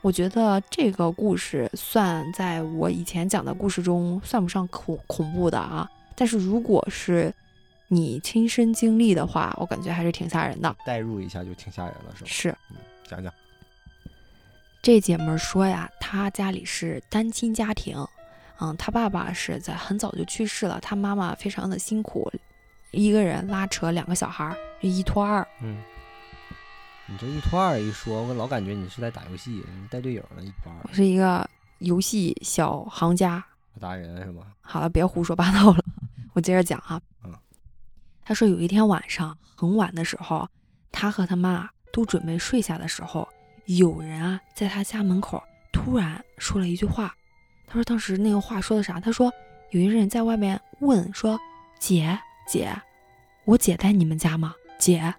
[0.00, 7.32] 我觉得这个故事算在我以前讲的故事中算不上恐恐怖的啊，但是如果是
[7.88, 10.76] 你亲身经历的话，我感觉还是挺吓人的。
[10.84, 12.28] 代入一下就挺吓人了，是吧？
[12.28, 12.56] 是，
[13.08, 13.32] 讲讲。
[14.82, 17.96] 这姐们儿说呀，她家里是单亲家庭，
[18.60, 22.30] 嗯，她爸爸是在很早就去世了，她妈妈非常的辛苦，
[22.90, 25.46] 一个人拉扯两个小孩一拖二。
[25.62, 25.76] 嗯，
[27.08, 31.48] 你这一拖二一说，我老感觉你是在打游戏，你带队友呢，一拖二我是一个
[31.78, 33.44] 游戏小行家。
[33.78, 34.44] 达人是吧？
[34.60, 35.84] 好了，别胡说八道了，
[36.34, 37.00] 我接着讲啊。
[37.22, 37.32] 嗯，
[38.24, 40.48] 他说有一天晚上很晚的时候，
[40.90, 43.28] 他和他妈都准备睡下的时候，
[43.66, 45.40] 有人啊在他家门口
[45.72, 47.14] 突然说了一句话。
[47.68, 48.98] 他说当时那个话说的啥？
[48.98, 49.32] 他说
[49.70, 51.38] 有一个人在外面问说
[51.78, 52.74] ：“姐姐，
[53.44, 55.14] 我姐在你们家吗？”姐，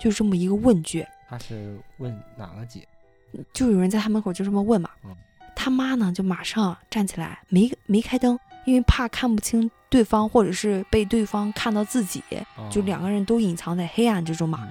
[0.00, 2.86] 就这么一个问句，他是问哪个姐？
[3.52, 4.90] 就有人在他门口就这么问嘛。
[5.04, 5.14] 嗯
[5.58, 12.22] 他妈呢就马上站起来，没没开灯，因为怕看不清对方，或者是被对方看到自己，
[12.70, 14.68] 就两个人都隐藏在黑暗之中嘛。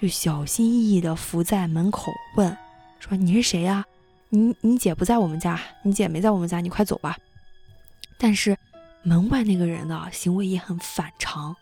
[0.00, 2.56] 就小心翼翼的伏在门口问，
[3.00, 3.84] 说你是谁呀？
[4.28, 7.18] 你你姐不在我们家，你姐没在我们家，你快走吧。
[8.16, 8.56] 但是
[9.02, 11.54] 门外那个人的行为也很反常，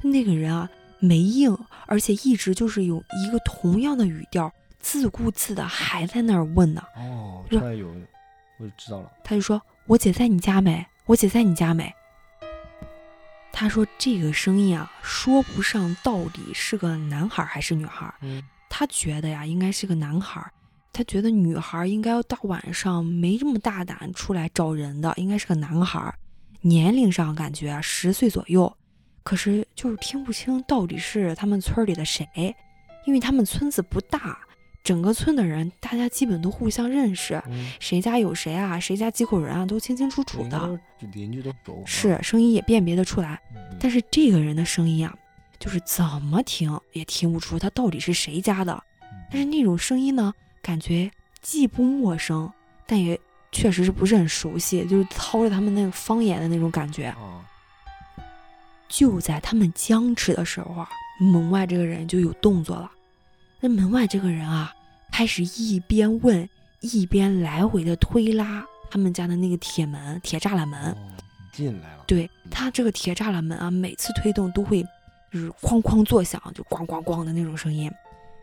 [0.00, 0.70] 那个人啊
[1.02, 1.54] 没应，
[1.86, 6.82] 而且一直就是有一个同样的语调，自顾自的还在那儿问呢。
[6.96, 7.88] 哦，是突然有，
[8.58, 9.10] 我就知道了。
[9.24, 10.86] 他就说：“我姐在你家没？
[11.06, 11.92] 我姐在你家没？”
[13.52, 18.12] 他说这个声音啊，说不上到底是个男孩还是女孩。
[18.22, 18.42] 嗯
[18.74, 20.50] 他觉得呀，应该是个男孩儿。
[20.94, 26.14] 他觉得女孩儿应该要大晚上没这么大胆出来找人的，应该是个男孩儿。
[26.62, 28.74] 年龄上感觉啊十岁左右，
[29.22, 32.26] 可是就是听不清到底是他们村里的谁，
[33.06, 34.38] 因为他们村子不大，
[34.82, 40.80] 整个村的人大家基本都互相认识，嗯，谁家有谁啊，谁家几口人啊，都清清楚楚的，
[41.12, 41.72] 邻居都熟。
[41.74, 43.40] 啊是声音也辨别得出来。
[43.54, 45.14] 嗯，但是这个人的声音啊，
[45.58, 48.82] 就是怎么听也听不出他到底是谁家的。
[49.30, 51.10] 但是那种声音呢，感觉
[51.40, 52.52] 既不陌生，
[52.86, 53.18] 但也
[53.50, 57.06] 确实是不是很熟悉，就是操着他们那个方言的那种感觉。
[57.06, 57.41] 啊，
[58.92, 60.88] 就在他们僵持的时候啊，
[61.18, 62.90] 门外这个人就有动作了。
[63.58, 64.70] 那门外这个人啊，
[65.10, 66.46] 开始一边问，
[66.80, 70.92] 一边来回的推拉他们家的那个铁门、铁栅栏门。
[70.92, 70.96] 哦
[71.54, 72.04] 进来了。
[72.06, 74.82] 对他这个铁栅栏门啊，每次推动都会
[75.30, 77.90] 就是哐哐作响，就咣咣咣的那种声音。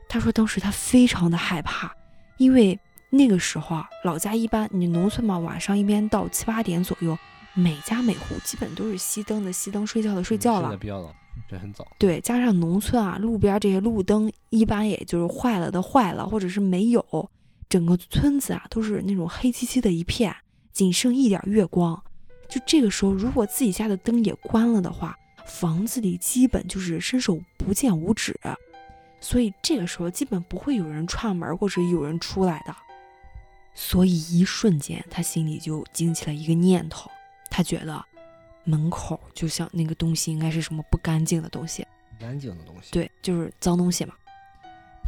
[0.08, 1.92] 他说当时他非常的害怕，
[2.38, 2.80] 因为
[3.10, 7.18] 那个时候啊，老家一般你农村嘛，晚上一般到七八点左右，
[7.54, 10.78] 每家每户基本都是熄灯的熄灯，睡觉的睡觉了现在。
[10.78, 11.16] 比较早，
[11.50, 11.88] 这很早。
[11.98, 17.30] 对，加上农村啊，路边这些路灯一般也就是坏了的坏了，或者是没有，
[17.68, 20.34] 整个村子啊都是那种黑漆漆的一片，
[20.72, 22.02] 仅剩一点月光。
[22.48, 28.40] 就这个时候，如果自己家的灯也关了的话，房子里基本就是伸手不见五指，
[29.20, 32.76] 所以这个时候基本不会有人串门或者有人出来的。
[33.76, 37.10] 所以一瞬间，他心里就惊起了一个念头，
[37.60, 38.02] 他觉得
[38.64, 41.86] 门口就像那个东西应该是什么不干净的东西，
[42.18, 44.14] 干净的东西。，对，就是脏东西嘛。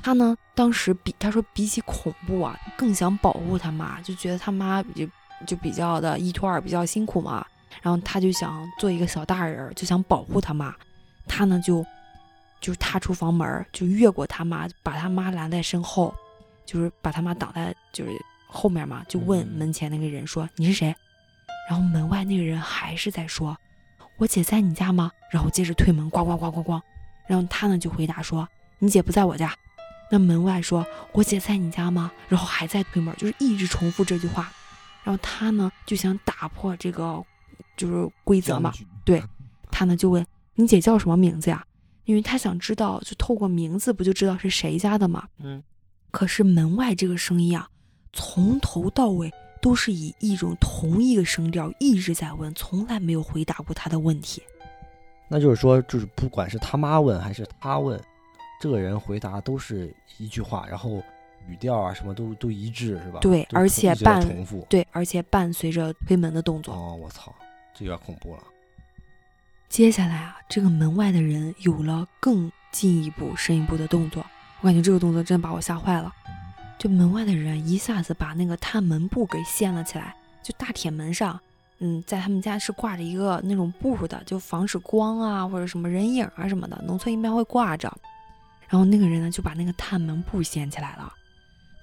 [0.03, 5.07] 他呢，当时比他说比起恐怖啊，更想保护他妈，就觉得他妈就
[5.47, 7.45] 就比较的一拖二，比较辛苦嘛。
[7.81, 10.75] 然后他就想做一个小大人儿，就想保护他妈。
[11.29, 11.85] 他呢就
[12.59, 16.13] 就踏出房门，就越过他妈，把他妈拦在身后，
[16.65, 18.11] 就是把他妈挡在就是
[18.45, 20.93] 后面嘛，就问嗯门前那个人说：“你是谁？”
[21.69, 23.57] 然后门外那个人还是在说
[24.17, 26.81] ：“我姐在你家吗？”然后接着推门，咣咣咣咣咣。
[27.27, 28.47] 然后他呢就回答说
[28.79, 29.55] ：“你姐不在我家。”
[30.11, 34.51] 那门外说：“我姐在你家吗？”然后还在推门，就是一直重复这句话。
[35.03, 37.23] 然后他呢就想打破这个
[37.77, 38.73] 就是规则嘛，
[39.05, 39.23] 对
[39.71, 41.65] 他呢就问：“你姐叫什么名字呀？”
[42.05, 45.27] 因为他想知道，就透过名字不就知道是谁家的嘛。
[45.39, 45.63] 嗯，
[46.09, 47.69] 可是门外这个声音啊，
[48.11, 49.31] 从头到尾
[49.61, 54.41] 都是以一种同一个声调一直在问，从来没有回答过他的问题。
[55.27, 58.01] 那就是说，就是不管是他妈问还是他问，
[58.59, 61.01] 这个人回答都是一句话，然后
[61.47, 63.19] 语调啊什么都都一致，是吧？
[63.21, 64.65] 对而且伴重复。
[64.69, 66.73] 对，而且伴随着推门的动作。
[66.73, 67.33] 哦，我操，
[67.73, 68.43] 这有点恐怖了。
[69.69, 74.25] 接下来啊，这个门外的人有了更进一步、深一步的动作，
[74.59, 76.13] 我感觉这个动作真把我吓坏了。
[76.81, 81.39] 这门外的人一下子把那个探门布给掀了起来，就大铁门上，
[81.77, 87.95] 嗯，在他们家是挂着一个那种布的，就防止光啊或者什么人影啊什么的，农村一般会挂着。
[88.67, 91.13] 然后那个人呢就把那个探门布掀起来了，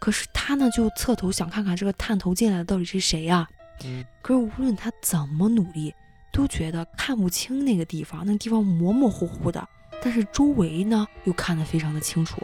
[0.01, 3.46] 可是他呢就侧头想看看这个探头进来的到底是谁呀、
[3.84, 5.94] 嗯，可是无论他怎么努力，
[6.32, 9.64] 都觉得看不清那个地方，那个地方模模糊糊的，
[10.03, 12.42] 但是周围呢又看得非常的清楚。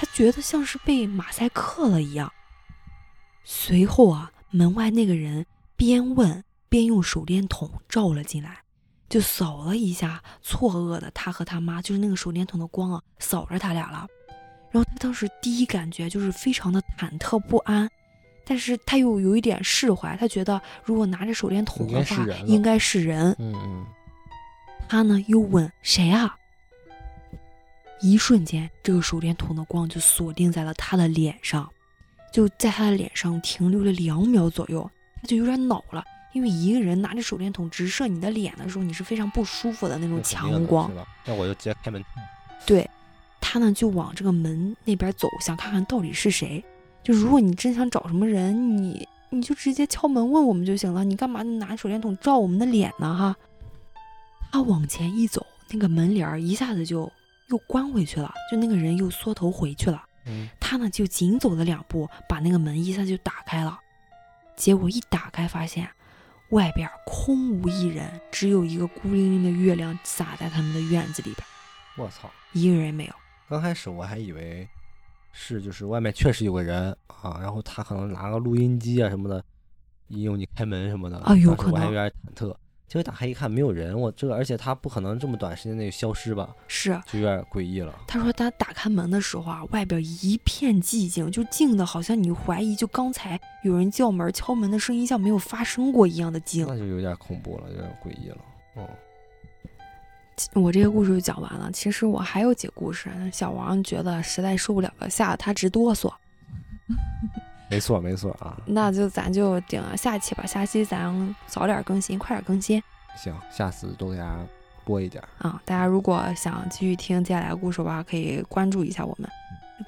[0.00, 2.32] 他觉得像是被马赛克了一样。
[3.42, 5.44] 随后啊，门外那个人
[5.74, 8.58] 边问边用手电筒照了进来，
[9.08, 14.06] 就扫了一下错愕的他和他妈，就是那个手电筒的光啊，扫着他俩了。
[14.70, 17.90] 然后他当时第一感觉就是非常的忐忑不安，
[18.44, 23.34] 但是他又有一点释怀，他觉得如果拿着手电筒的话，应该是人。
[23.40, 23.86] 嗯嗯。
[24.88, 26.36] 他呢又问谁啊？
[28.00, 31.68] 一瞬间，这个手电筒的光就锁定在了他的脸上，
[32.32, 34.88] 就在他的脸上停留了两秒左右，
[35.20, 40.90] 他就有点恼了，因为一个人拿着手电筒直射你的脸的时候，你是非常不舒服的那种强光。
[41.24, 42.04] 那我就直接开门。
[42.64, 42.88] 对，
[43.40, 46.64] 他呢就往这个门那边走，想看看到底是谁。
[47.02, 53.16] 就如果你真想找什么人，你你就直接敲门问我们就行了，你干嘛拿手电筒照我们的脸呢？
[53.16, 53.36] 哈。
[54.52, 57.10] 他往前一走，那个门帘一下子就。
[57.48, 60.04] 又关回去了，就那个人又缩头回去了。
[60.26, 63.78] 嗯，他呢就紧走了两步，把那个门一下就打开了。
[64.54, 65.88] 结果一打开，发现
[66.50, 71.46] 外边空无一人，只有一个孤零零的月亮洒在他们的院子里边。
[71.96, 73.14] 我操，一个人也没有。
[73.48, 74.68] 刚开始我还以为
[75.32, 79.42] 是就是外面确实有个人啊，然后他可能拿个录音机啊什么的，
[80.08, 81.72] 引诱你开门什么的啊，有可能。
[81.72, 82.54] 我还有点忐忑。
[82.88, 83.98] 结果打开一看，没有人。
[83.98, 86.48] 我这个，而且他不可能这么短时间内消失吧？
[86.66, 87.94] 是，就有点诡异了。
[88.06, 96.66] 他说他打开门的时候啊，外边一片寂静，就静的好像你怀疑，就刚才有人叫门、敲门的声音像没有发生过一样的静。
[96.66, 98.38] 那就有点恐怖了，有点诡异了。
[98.76, 98.88] 嗯，
[100.54, 101.70] 我这个故事就讲完了。
[101.70, 106.10] 其实我还有几个故事，小王觉得实在受不了了，吓得他直哆嗦。
[107.70, 112.82] 没错，没错啊，那就咱就顶下期吧，下期咱早点更新，快点更新。
[113.16, 114.38] 行，下次多给大家
[114.84, 115.60] 播一点啊。
[115.64, 119.28] 大家如果想继续听接下来的故事的话，可以关注一下我们。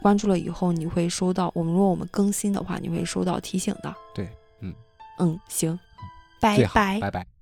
[0.03, 3.93] 关注了以后，你会收到我们，如果我们更新的话，你会收到提醒的。
[4.15, 4.29] 对，
[4.61, 4.73] 嗯
[5.19, 5.79] 嗯，行，
[6.41, 7.40] 拜拜，拜拜。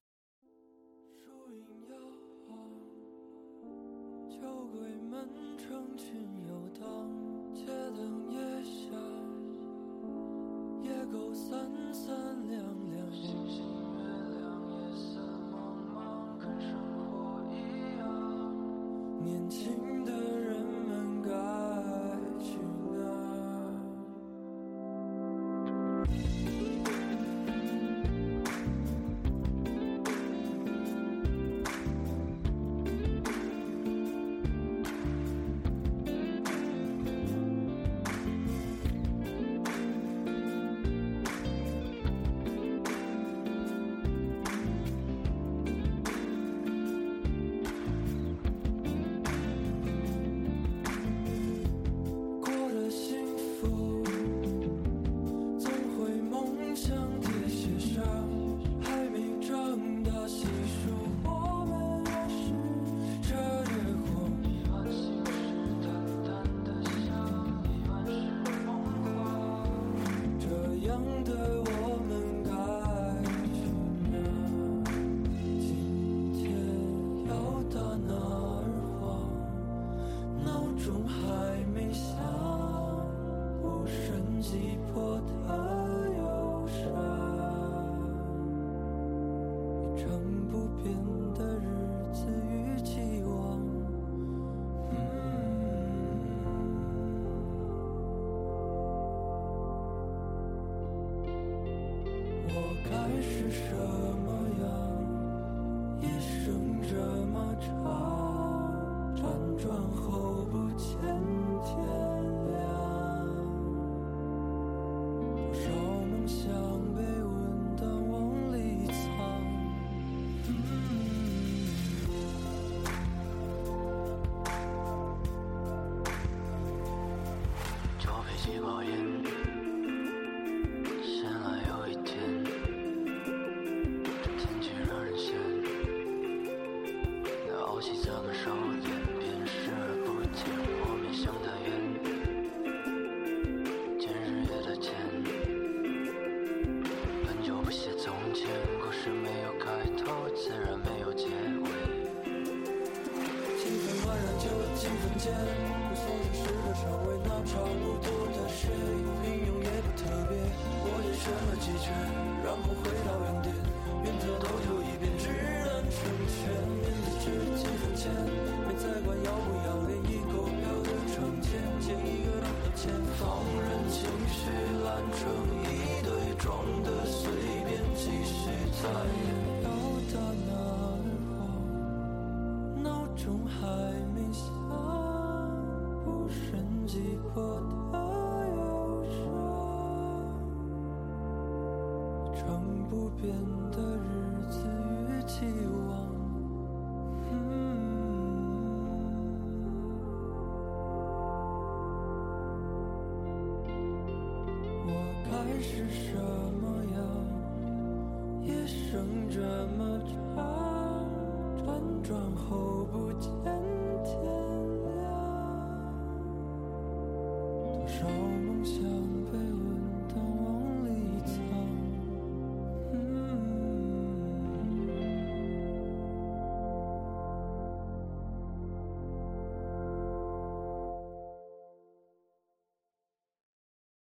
[205.68, 206.27] 是什